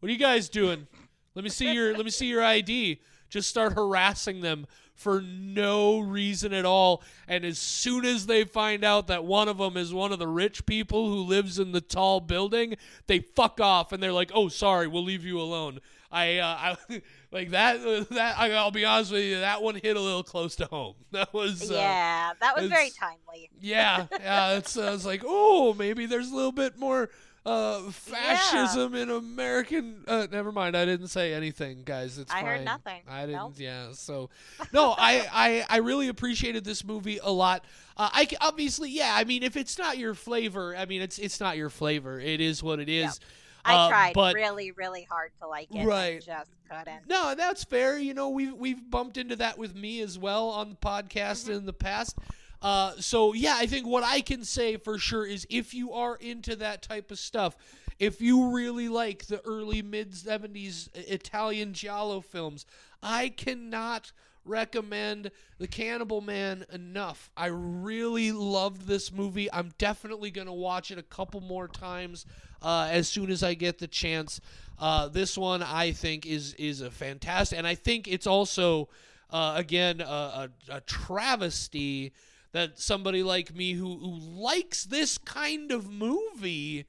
what 0.00 0.08
are 0.08 0.12
you 0.12 0.18
guys 0.18 0.48
doing? 0.48 0.86
Let 1.34 1.44
me 1.44 1.50
see 1.50 1.72
your 1.72 1.94
let 1.94 2.04
me 2.04 2.10
see 2.10 2.28
your 2.28 2.42
ID." 2.42 3.00
Just 3.28 3.48
start 3.48 3.74
harassing 3.74 4.40
them 4.40 4.66
for 4.94 5.20
no 5.20 5.98
reason 6.00 6.52
at 6.52 6.64
all. 6.64 7.02
And 7.28 7.44
as 7.44 7.58
soon 7.58 8.04
as 8.04 8.26
they 8.26 8.44
find 8.44 8.82
out 8.82 9.06
that 9.08 9.24
one 9.24 9.48
of 9.48 9.58
them 9.58 9.76
is 9.76 9.92
one 9.92 10.12
of 10.12 10.18
the 10.18 10.26
rich 10.26 10.66
people 10.66 11.08
who 11.08 11.18
lives 11.18 11.58
in 11.58 11.72
the 11.72 11.80
tall 11.80 12.20
building, 12.20 12.76
they 13.06 13.20
fuck 13.20 13.60
off 13.60 13.92
and 13.92 14.02
they're 14.02 14.12
like, 14.12 14.30
"Oh, 14.34 14.48
sorry, 14.48 14.88
we'll 14.88 15.04
leave 15.04 15.24
you 15.24 15.40
alone." 15.40 15.80
I, 16.10 16.38
uh, 16.38 16.76
I 16.90 17.02
like 17.32 17.50
that. 17.50 18.06
That 18.10 18.38
I, 18.38 18.52
I'll 18.52 18.70
be 18.70 18.84
honest 18.84 19.12
with 19.12 19.24
you, 19.24 19.40
that 19.40 19.62
one 19.62 19.74
hit 19.74 19.96
a 19.96 20.00
little 20.00 20.22
close 20.22 20.56
to 20.56 20.66
home. 20.66 20.94
That 21.12 21.32
was 21.32 21.70
uh, 21.70 21.74
yeah, 21.74 22.32
that 22.40 22.56
was 22.56 22.68
very 22.68 22.90
timely. 22.90 23.50
yeah, 23.60 24.06
yeah. 24.20 24.56
It's 24.56 24.76
uh, 24.76 24.92
it's 24.94 25.06
like, 25.06 25.22
oh, 25.24 25.74
maybe 25.74 26.06
there's 26.06 26.30
a 26.30 26.34
little 26.34 26.52
bit 26.52 26.78
more 26.78 27.10
uh, 27.46 27.80
fascism 27.90 28.94
in 28.94 29.08
American. 29.10 30.04
Uh, 30.06 30.26
never 30.30 30.52
mind, 30.52 30.76
I 30.76 30.84
didn't 30.84 31.08
say 31.08 31.32
anything, 31.32 31.82
guys. 31.84 32.18
It's 32.18 32.32
I 32.32 32.40
fine. 32.42 32.44
heard 32.46 32.64
nothing. 32.64 33.00
I 33.08 33.20
didn't. 33.26 33.36
Nope. 33.36 33.52
Yeah. 33.56 33.88
So, 33.92 34.30
no, 34.72 34.94
I, 34.98 35.26
I 35.32 35.64
I 35.68 35.76
really 35.78 36.08
appreciated 36.08 36.64
this 36.64 36.84
movie 36.84 37.18
a 37.22 37.30
lot. 37.30 37.64
Uh, 37.96 38.10
I 38.12 38.28
obviously, 38.40 38.90
yeah. 38.90 39.12
I 39.14 39.24
mean, 39.24 39.42
if 39.42 39.56
it's 39.56 39.78
not 39.78 39.96
your 39.98 40.14
flavor, 40.14 40.76
I 40.76 40.84
mean, 40.86 41.00
it's 41.02 41.18
it's 41.18 41.40
not 41.40 41.56
your 41.56 41.70
flavor. 41.70 42.18
It 42.20 42.40
is 42.40 42.62
what 42.62 42.80
it 42.80 42.88
is. 42.88 43.20
I 43.64 43.74
Uh, 43.74 43.88
tried 43.88 44.12
but 44.14 44.34
really, 44.34 44.70
really 44.72 45.02
hard 45.10 45.32
to 45.40 45.48
like 45.48 45.68
it. 45.74 45.84
Right. 45.84 46.14
And 46.14 46.24
just 46.24 46.50
couldn't. 46.70 47.08
no, 47.08 47.34
that's 47.36 47.64
fair. 47.64 47.98
You 47.98 48.14
know, 48.14 48.28
we've 48.30 48.54
we've 48.54 48.90
bumped 48.90 49.16
into 49.16 49.36
that 49.36 49.56
with 49.58 49.74
me 49.74 50.00
as 50.02 50.18
well 50.18 50.48
on 50.48 50.70
the 50.70 50.76
podcast 50.76 51.44
Mm-hmm. 51.44 51.52
in 51.52 51.66
the 51.66 51.72
past. 51.72 52.16
Uh, 52.62 52.92
so 52.98 53.32
yeah, 53.32 53.54
I 53.56 53.66
think 53.66 53.86
what 53.86 54.04
I 54.04 54.20
can 54.20 54.44
say 54.44 54.76
for 54.76 54.98
sure 54.98 55.26
is 55.26 55.46
if 55.50 55.74
you 55.74 55.92
are 55.92 56.16
into 56.16 56.56
that 56.56 56.82
type 56.82 57.10
of 57.10 57.18
stuff, 57.18 57.56
if 57.98 58.20
you 58.20 58.50
really 58.50 58.88
like 58.88 59.26
the 59.26 59.40
early 59.44 59.82
mid 59.82 60.12
'70s 60.12 60.88
Italian 60.94 61.72
giallo 61.72 62.20
films, 62.20 62.66
I 63.02 63.28
cannot 63.30 64.12
recommend 64.46 65.30
The 65.58 65.66
Cannibal 65.66 66.20
Man 66.20 66.64
enough. 66.72 67.30
I 67.36 67.46
really 67.46 68.32
loved 68.32 68.86
this 68.86 69.12
movie. 69.12 69.52
I'm 69.52 69.72
definitely 69.78 70.30
going 70.30 70.46
to 70.46 70.52
watch 70.52 70.90
it 70.90 70.98
a 70.98 71.02
couple 71.02 71.40
more 71.40 71.68
times 71.68 72.26
uh, 72.62 72.88
as 72.90 73.08
soon 73.08 73.30
as 73.30 73.42
I 73.42 73.54
get 73.54 73.78
the 73.78 73.88
chance. 73.88 74.40
Uh, 74.78 75.08
this 75.08 75.36
one 75.36 75.62
I 75.62 75.92
think 75.92 76.26
is 76.26 76.54
is 76.54 76.80
a 76.80 76.90
fantastic, 76.90 77.58
and 77.58 77.66
I 77.66 77.74
think 77.74 78.08
it's 78.08 78.26
also 78.26 78.88
uh, 79.30 79.54
again 79.56 80.00
a, 80.00 80.04
a, 80.04 80.50
a 80.68 80.80
travesty 80.82 82.12
that 82.56 82.78
somebody 82.78 83.22
like 83.22 83.54
me 83.54 83.74
who 83.74 83.98
who 83.98 84.18
likes 84.18 84.84
this 84.84 85.18
kind 85.18 85.70
of 85.70 85.90
movie 85.90 86.86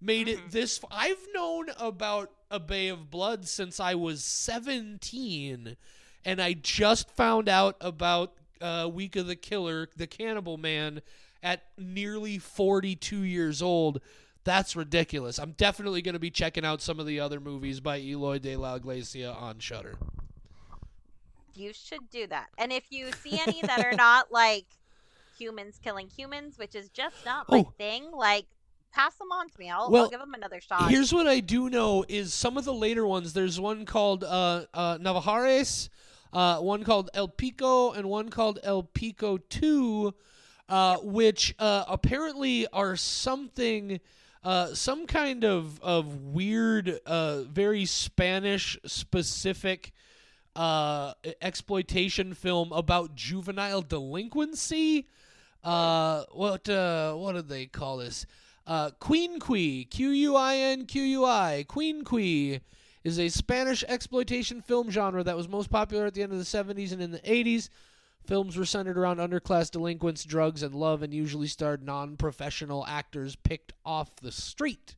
made 0.00 0.28
it 0.28 0.52
this. 0.52 0.80
I've 0.88 1.26
known 1.34 1.66
about 1.80 2.30
a 2.48 2.60
Bay 2.60 2.86
of 2.86 3.10
Blood 3.10 3.48
since 3.48 3.80
I 3.80 3.96
was 3.96 4.22
17, 4.22 5.76
and 6.24 6.40
I 6.40 6.52
just 6.52 7.10
found 7.10 7.48
out 7.48 7.76
about 7.80 8.34
uh, 8.60 8.88
Week 8.92 9.16
of 9.16 9.26
the 9.26 9.34
Killer, 9.34 9.88
the 9.96 10.06
Cannibal 10.06 10.56
Man, 10.56 11.02
at 11.42 11.64
nearly 11.76 12.38
42 12.38 13.24
years 13.24 13.60
old. 13.60 14.00
That's 14.44 14.76
ridiculous. 14.76 15.40
I'm 15.40 15.52
definitely 15.52 16.02
going 16.02 16.12
to 16.12 16.20
be 16.20 16.30
checking 16.30 16.64
out 16.64 16.80
some 16.80 17.00
of 17.00 17.06
the 17.06 17.18
other 17.18 17.40
movies 17.40 17.80
by 17.80 17.98
Eloy 17.98 18.38
de 18.38 18.54
la 18.54 18.76
Iglesia 18.76 19.32
on 19.32 19.58
Shudder. 19.58 19.96
You 21.52 21.72
should 21.72 22.08
do 22.10 22.28
that. 22.28 22.46
And 22.56 22.72
if 22.72 22.84
you 22.90 23.10
see 23.24 23.40
any 23.44 23.60
that 23.62 23.84
are 23.84 23.96
not 23.96 24.30
like 24.30 24.66
humans 25.40 25.78
killing 25.82 26.08
humans, 26.08 26.58
which 26.58 26.74
is 26.74 26.88
just 26.90 27.16
not 27.24 27.48
my 27.48 27.58
Oh. 27.66 27.72
thing, 27.78 28.10
like 28.12 28.46
pass 28.92 29.14
them 29.16 29.30
on 29.32 29.48
to 29.48 29.58
me. 29.58 29.70
I'll, 29.70 29.90
Well, 29.90 30.04
I'll 30.04 30.10
give 30.10 30.20
them 30.20 30.34
another 30.34 30.60
shot. 30.60 30.90
Here's 30.90 31.12
what 31.12 31.26
I 31.26 31.40
do 31.40 31.70
know 31.70 32.04
is 32.08 32.34
some 32.34 32.58
of 32.58 32.64
the 32.64 32.74
later 32.74 33.06
ones. 33.06 33.32
There's 33.32 33.58
one 33.60 33.84
called 33.86 34.24
uh, 34.24 34.64
uh, 34.74 34.98
Navajeros, 34.98 35.88
uh, 36.32 36.58
one 36.58 36.82
called 36.84 37.08
El 37.14 37.28
Pico, 37.28 37.92
and 37.92 38.08
one 38.08 38.28
called 38.30 38.58
El 38.64 38.82
Pico 38.82 39.38
Two, 39.38 40.12
uh, 40.68 40.96
which 41.02 41.54
uh, 41.60 41.84
apparently 41.88 42.66
are 42.72 42.96
something, 42.96 44.00
uh, 44.42 44.74
some 44.74 45.06
kind 45.06 45.44
of 45.44 45.80
of 45.82 46.22
weird, 46.22 46.98
uh, 47.06 47.42
very 47.44 47.84
Spanish 47.84 48.76
specific 48.86 49.92
uh, 50.56 51.12
exploitation 51.40 52.34
film 52.34 52.72
about 52.72 53.14
juvenile 53.14 53.82
delinquency. 53.82 55.06
Uh, 55.62 56.24
what 56.32 56.68
uh, 56.68 57.14
what 57.14 57.32
did 57.34 57.48
they 57.48 57.66
call 57.66 57.98
this? 57.98 58.26
Uh, 58.66 58.90
Quinqui, 59.00 59.90
Q 59.90 60.10
U 60.10 60.36
I 60.36 60.56
N 60.56 60.86
Q 60.86 61.02
U 61.02 61.24
I, 61.24 61.64
Quinqui 61.68 62.60
is 63.04 63.18
a 63.18 63.28
Spanish 63.28 63.82
exploitation 63.88 64.60
film 64.60 64.90
genre 64.90 65.22
that 65.24 65.36
was 65.36 65.48
most 65.48 65.70
popular 65.70 66.06
at 66.06 66.14
the 66.14 66.22
end 66.22 66.32
of 66.32 66.38
the 66.38 66.44
70s 66.44 66.92
and 66.92 67.00
in 67.00 67.10
the 67.10 67.18
80s. 67.20 67.70
Films 68.26 68.56
were 68.56 68.66
centered 68.66 68.98
around 68.98 69.16
underclass 69.16 69.70
delinquents, 69.70 70.24
drugs, 70.24 70.62
and 70.62 70.74
love, 70.74 71.02
and 71.02 71.12
usually 71.14 71.46
starred 71.46 71.82
non 71.82 72.16
professional 72.16 72.86
actors 72.86 73.34
picked 73.36 73.72
off 73.84 74.16
the 74.16 74.30
street. 74.30 74.96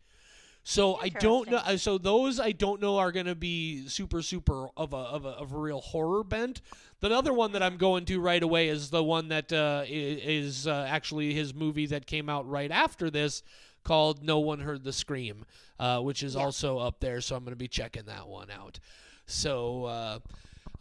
So 0.65 0.97
I 1.01 1.09
don't 1.09 1.51
know. 1.51 1.57
Uh, 1.59 1.77
So 1.77 1.99
those 1.99 2.39
I 2.39 2.53
don't 2.53 2.81
know 2.81 2.99
are 2.99 3.11
going 3.13 3.27
to 3.27 3.35
be 3.35 3.87
super 3.89 4.23
super 4.23 4.69
of 4.77 4.93
a, 4.93 4.97
of 4.97 5.25
a 5.25 5.31
of 5.31 5.53
a 5.53 5.59
real 5.59 5.81
horror 5.81 6.23
bent. 6.23 6.61
The 7.01 7.11
other 7.11 7.33
one 7.33 7.51
that 7.53 7.63
I'm 7.65 7.77
going 7.77 8.05
to 8.07 8.21
right 8.21 8.43
away 8.43 8.69
is 8.69 8.91
the 8.91 9.03
one 9.03 9.29
that 9.29 9.53
uh, 9.53 9.83
is 9.89 10.69
uh, 10.69 10.87
actually 10.89 11.35
his 11.35 11.53
movie 11.53 11.87
that 11.87 12.07
came 12.07 12.29
out 12.29 12.49
right 12.49 12.71
after 12.71 13.11
this, 13.11 13.43
called 13.83 14.23
No 14.23 14.39
One 14.39 14.61
Heard 14.61 14.85
the 14.85 14.93
Scream, 14.93 15.45
uh, 15.81 15.99
which 16.01 16.23
is 16.23 16.37
Yeah. 16.37 16.43
also 16.43 16.79
up 16.79 17.01
there. 17.01 17.21
So 17.21 17.35
I'm 17.35 17.43
going 17.43 17.55
to 17.55 17.57
be 17.59 17.67
checking 17.69 18.05
that 18.05 18.29
one 18.29 18.51
out. 18.51 18.79
So. 19.27 20.21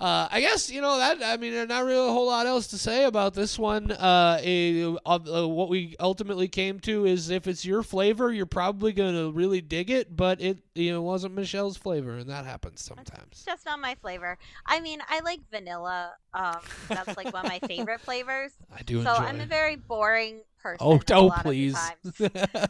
Uh, 0.01 0.11
uh, 0.11 0.27
I 0.31 0.41
guess 0.41 0.69
you 0.69 0.81
know 0.81 0.97
that. 0.97 1.23
I 1.23 1.37
mean, 1.37 1.53
there's 1.53 1.69
not 1.69 1.85
really 1.85 2.07
a 2.07 2.11
whole 2.11 2.27
lot 2.27 2.45
else 2.45 2.67
to 2.67 2.77
say 2.77 3.05
about 3.05 3.33
this 3.33 3.57
one. 3.57 3.91
Uh, 3.91 4.39
eh, 4.43 4.93
uh, 5.05 5.47
what 5.47 5.69
we 5.69 5.95
ultimately 5.99 6.47
came 6.47 6.79
to 6.81 7.05
is 7.05 7.29
if 7.29 7.47
it's 7.47 7.65
your 7.65 7.81
flavor, 7.81 8.31
you're 8.31 8.45
probably 8.45 8.91
gonna 8.91 9.31
really 9.31 9.61
dig 9.61 9.89
it. 9.89 10.15
But 10.15 10.41
it, 10.41 10.59
you 10.75 10.91
know, 10.91 11.01
wasn't 11.01 11.33
Michelle's 11.33 11.77
flavor, 11.77 12.17
and 12.17 12.29
that 12.29 12.45
happens 12.45 12.81
sometimes. 12.83 13.27
It's 13.31 13.45
just 13.45 13.65
not 13.65 13.79
my 13.79 13.95
flavor. 13.95 14.37
I 14.65 14.79
mean, 14.79 14.99
I 15.09 15.21
like 15.21 15.39
vanilla. 15.49 16.13
Um, 16.33 16.59
that's 16.87 17.15
like 17.17 17.33
one 17.33 17.45
of 17.45 17.51
my 17.51 17.59
favorite 17.67 18.01
flavors. 18.01 18.51
I 18.75 18.81
do 18.83 19.03
So. 19.03 19.11
I'm 19.11 19.39
a 19.39 19.45
very 19.45 19.75
boring 19.75 20.41
person. 20.61 20.77
oh, 20.87 20.99
oh, 21.11 21.25
lot 21.25 21.37
of 21.37 21.43
the 21.43 21.49
please. 21.49 21.75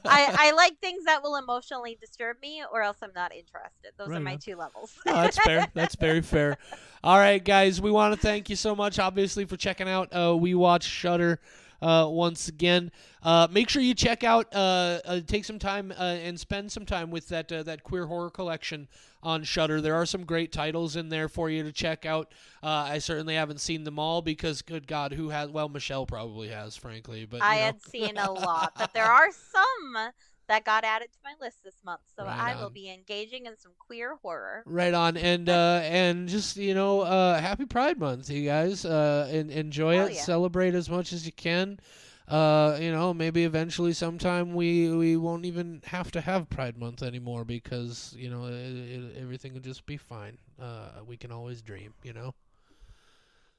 I, 0.06 0.36
I 0.40 0.52
like 0.56 0.80
things 0.80 1.04
that 1.06 1.22
will 1.24 1.36
emotionally 1.36 1.98
disturb 2.00 2.38
me, 2.42 2.64
or 2.72 2.82
else 2.82 2.98
I'm 3.02 3.12
not 3.16 3.34
interested. 3.34 3.92
Those 3.98 4.10
Right 4.10 4.18
are 4.18 4.22
my 4.22 4.34
on. 4.34 4.40
two 4.40 4.56
levels. 4.56 4.94
No, 5.06 5.14
that's 5.14 5.38
fair. 5.38 5.68
That's 5.74 5.96
very 5.96 6.22
fair. 6.22 6.58
All 7.04 7.18
right, 7.18 7.44
guys, 7.44 7.82
we 7.82 7.92
want 7.92 8.14
to 8.14 8.20
thank 8.20 8.50
you 8.50 8.56
so 8.56 8.76
much, 8.76 9.00
obviously, 9.00 9.46
for 9.46 9.58
checking 9.58 9.90
out 9.90 10.16
uh, 10.16 10.36
We 10.36 10.54
Watch 10.56 10.84
Shudder. 10.84 11.40
Uh, 11.82 12.08
once 12.08 12.48
again, 12.48 12.92
uh, 13.24 13.48
make 13.50 13.68
sure 13.68 13.82
you 13.82 13.96
check 13.96 14.24
out, 14.24 14.48
uh, 14.54 15.00
uh, 15.06 15.20
take 15.26 15.44
some 15.46 15.58
time 15.58 15.92
uh, 15.98 16.18
and 16.24 16.40
spend 16.40 16.72
some 16.72 16.86
time 16.86 17.10
with 17.10 17.28
that 17.30 17.52
uh, 17.52 17.64
that 17.64 17.84
queer 17.84 18.06
horror 18.06 18.30
collection 18.30 18.88
on 19.24 19.44
Shudder. 19.44 19.82
There 19.82 19.96
are 19.96 20.06
some 20.06 20.24
great 20.24 20.52
titles 20.52 20.96
in 20.96 21.10
there 21.10 21.28
for 21.28 21.50
you 21.50 21.64
to 21.64 21.72
check 21.72 22.06
out. 22.06 22.34
Uh, 22.62 22.68
I 22.68 23.00
certainly 23.00 23.36
haven't 23.36 23.62
seen 23.62 23.84
them 23.84 24.00
all 24.00 24.22
because, 24.22 24.62
good 24.62 24.88
God, 24.88 25.14
who 25.14 25.30
has? 25.30 25.50
Well, 25.50 25.70
Michelle 25.70 26.06
probably 26.06 26.50
has, 26.50 26.76
frankly. 26.76 27.26
But 27.26 27.42
I 27.42 27.56
know. 27.56 27.62
had 27.62 27.82
seen 27.82 28.18
a 28.18 28.32
lot, 28.32 28.74
but 28.78 28.94
there 28.94 29.06
are 29.06 29.30
some 29.32 30.12
that 30.52 30.66
got 30.66 30.84
added 30.84 31.08
to 31.14 31.20
my 31.24 31.34
list 31.40 31.64
this 31.64 31.76
month. 31.86 32.02
So 32.14 32.26
Right 32.26 32.38
I 32.38 32.62
will 32.62 32.70
be 32.70 32.90
engaging 32.92 33.46
in 33.46 33.58
some 33.58 33.72
queer 33.80 34.18
horror. 34.22 34.64
Right 34.66 34.94
on, 34.94 35.16
and 35.16 35.48
uh, 35.62 35.80
and 35.84 36.28
just 36.28 36.58
you 36.58 36.74
know, 36.74 37.02
uh, 37.02 37.40
happy 37.40 37.66
Pride 37.66 37.98
Month, 37.98 38.30
you 38.30 38.46
guys. 38.46 38.84
Uh, 38.84 39.30
and 39.32 39.50
enjoy 39.50 39.96
Hell 39.96 40.08
it, 40.08 40.14
yeah. 40.16 40.22
celebrate 40.22 40.76
as 40.76 40.90
much 40.90 41.14
as 41.14 41.26
you 41.26 41.32
can. 41.32 41.80
Uh, 42.28 42.78
you 42.82 42.92
know, 42.92 43.14
maybe 43.14 43.46
eventually, 43.46 43.94
sometime 43.94 44.54
we 44.54 44.92
we 44.92 45.16
won't 45.16 45.46
even 45.46 45.82
have 45.86 46.12
to 46.12 46.22
have 46.22 46.50
Pride 46.50 46.78
Month 46.78 47.02
anymore 47.02 47.46
because 47.46 48.14
you 48.18 48.30
know 48.30 48.46
it, 48.46 48.54
it, 48.54 49.18
everything 49.18 49.54
will 49.54 49.62
just 49.62 49.86
be 49.86 49.96
fine. 49.98 50.38
Uh, 50.62 50.90
we 51.08 51.16
can 51.16 51.32
always 51.32 51.62
dream, 51.62 51.94
you 52.04 52.12
know. 52.14 52.34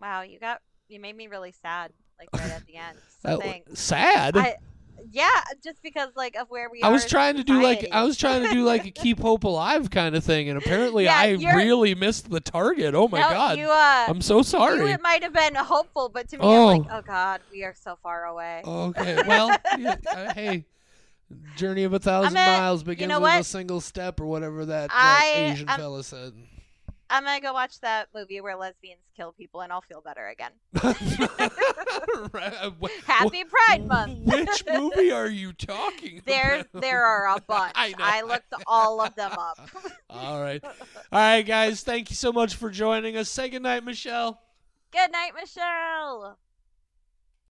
Wow, 0.00 0.22
you 0.22 0.38
got 0.38 0.60
you 0.88 1.00
made 1.00 1.16
me 1.16 1.26
really 1.28 1.52
sad, 1.52 1.92
like 2.18 2.28
right 2.34 2.50
at 2.50 2.66
the 2.66 2.76
end. 2.76 2.98
So 3.22 3.36
Uh, 3.36 3.38
thanks. 3.38 3.78
sad. 3.78 4.36
I, 4.36 4.56
yeah, 5.10 5.28
just 5.64 5.82
because 5.82 6.10
like 6.16 6.36
of 6.36 6.48
where 6.50 6.68
we 6.70 6.82
I 6.82 6.88
are. 6.88 6.92
was 6.92 7.04
trying 7.06 7.36
to 7.36 7.44
do 7.44 7.60
like. 7.62 7.86
I 7.90 8.04
was 8.04 8.16
trying 8.16 8.42
to 8.44 8.50
do 8.50 8.64
like 8.64 8.84
a 8.86 8.90
keep 9.02 9.18
hope 9.20 9.44
alive 9.44 9.90
kind 9.90 10.14
of 10.14 10.22
thing, 10.24 10.48
and 10.48 10.58
apparently 10.58 11.04
Yeah, 11.04 11.18
I 11.18 11.30
really 11.32 11.94
missed 11.94 12.30
the 12.30 12.40
target. 12.40 12.94
Oh 12.94 13.08
my 13.08 13.20
no, 13.20 13.28
god, 13.30 13.58
You, 13.58 13.68
uh, 13.68 14.04
I'm 14.08 14.20
so 14.22 14.42
sorry. 14.42 14.78
You, 14.78 14.86
it 14.86 15.02
might 15.02 15.22
have 15.22 15.32
been 15.32 15.54
hopeful, 15.54 16.08
but 16.08 16.28
to 16.30 16.36
me, 16.38 16.44
Oh. 16.44 16.68
I'm 16.68 16.78
like, 16.82 16.88
oh 16.92 17.02
god, 17.06 17.40
we 17.50 17.64
are 17.64 17.74
so 17.74 17.98
far 18.02 18.24
away. 18.26 18.62
Okay. 18.64 19.22
Well, 19.26 19.56
yeah, 19.78 19.96
uh, 20.10 20.32
hey, 20.34 20.64
journey 21.56 21.84
of 21.84 21.92
a 21.92 21.96
1000 21.96 22.34
gonna- 22.34 22.46
miles 22.60 22.82
begins 22.82 23.08
know 23.08 23.20
with 23.20 23.40
a 23.40 23.44
single 23.44 23.80
step, 23.80 24.20
or 24.20 24.26
whatever 24.26 24.64
that, 24.66 24.90
that 24.90 24.92
I- 24.92 25.52
Asian 25.52 25.68
I'm- 25.68 25.78
fella 25.78 26.04
said. 26.04 26.32
I'm 27.12 27.24
gonna 27.24 27.40
go 27.40 27.52
watch 27.52 27.78
that 27.80 28.08
movie 28.14 28.40
where 28.40 28.56
lesbians 28.56 29.02
kill 29.14 29.32
people, 29.32 29.60
and 29.60 29.70
I'll 29.70 29.82
feel 29.82 30.00
better 30.00 30.28
again. 30.28 30.52
Happy 33.06 33.44
Pride 33.44 33.86
Month. 33.86 34.20
Which 34.24 34.64
movie 34.72 35.12
are 35.12 35.28
you 35.28 35.52
talking 35.52 36.22
There, 36.24 36.60
about? 36.60 36.82
there 36.82 37.04
are 37.04 37.36
a 37.36 37.40
bunch. 37.40 37.72
I 37.76 38.20
know. 38.22 38.26
looked 38.26 38.54
all 38.66 39.00
of 39.02 39.14
them 39.14 39.32
up. 39.32 39.58
All 40.08 40.40
right. 40.40 40.64
All 40.64 40.72
right, 41.12 41.42
guys. 41.42 41.82
Thank 41.82 42.08
you 42.10 42.16
so 42.16 42.32
much 42.32 42.54
for 42.54 42.70
joining 42.70 43.16
us. 43.16 43.28
Say 43.28 43.50
goodnight, 43.50 43.84
Michelle. 43.84 44.40
Good 44.90 45.12
night, 45.12 45.32
Michelle. 45.38 46.38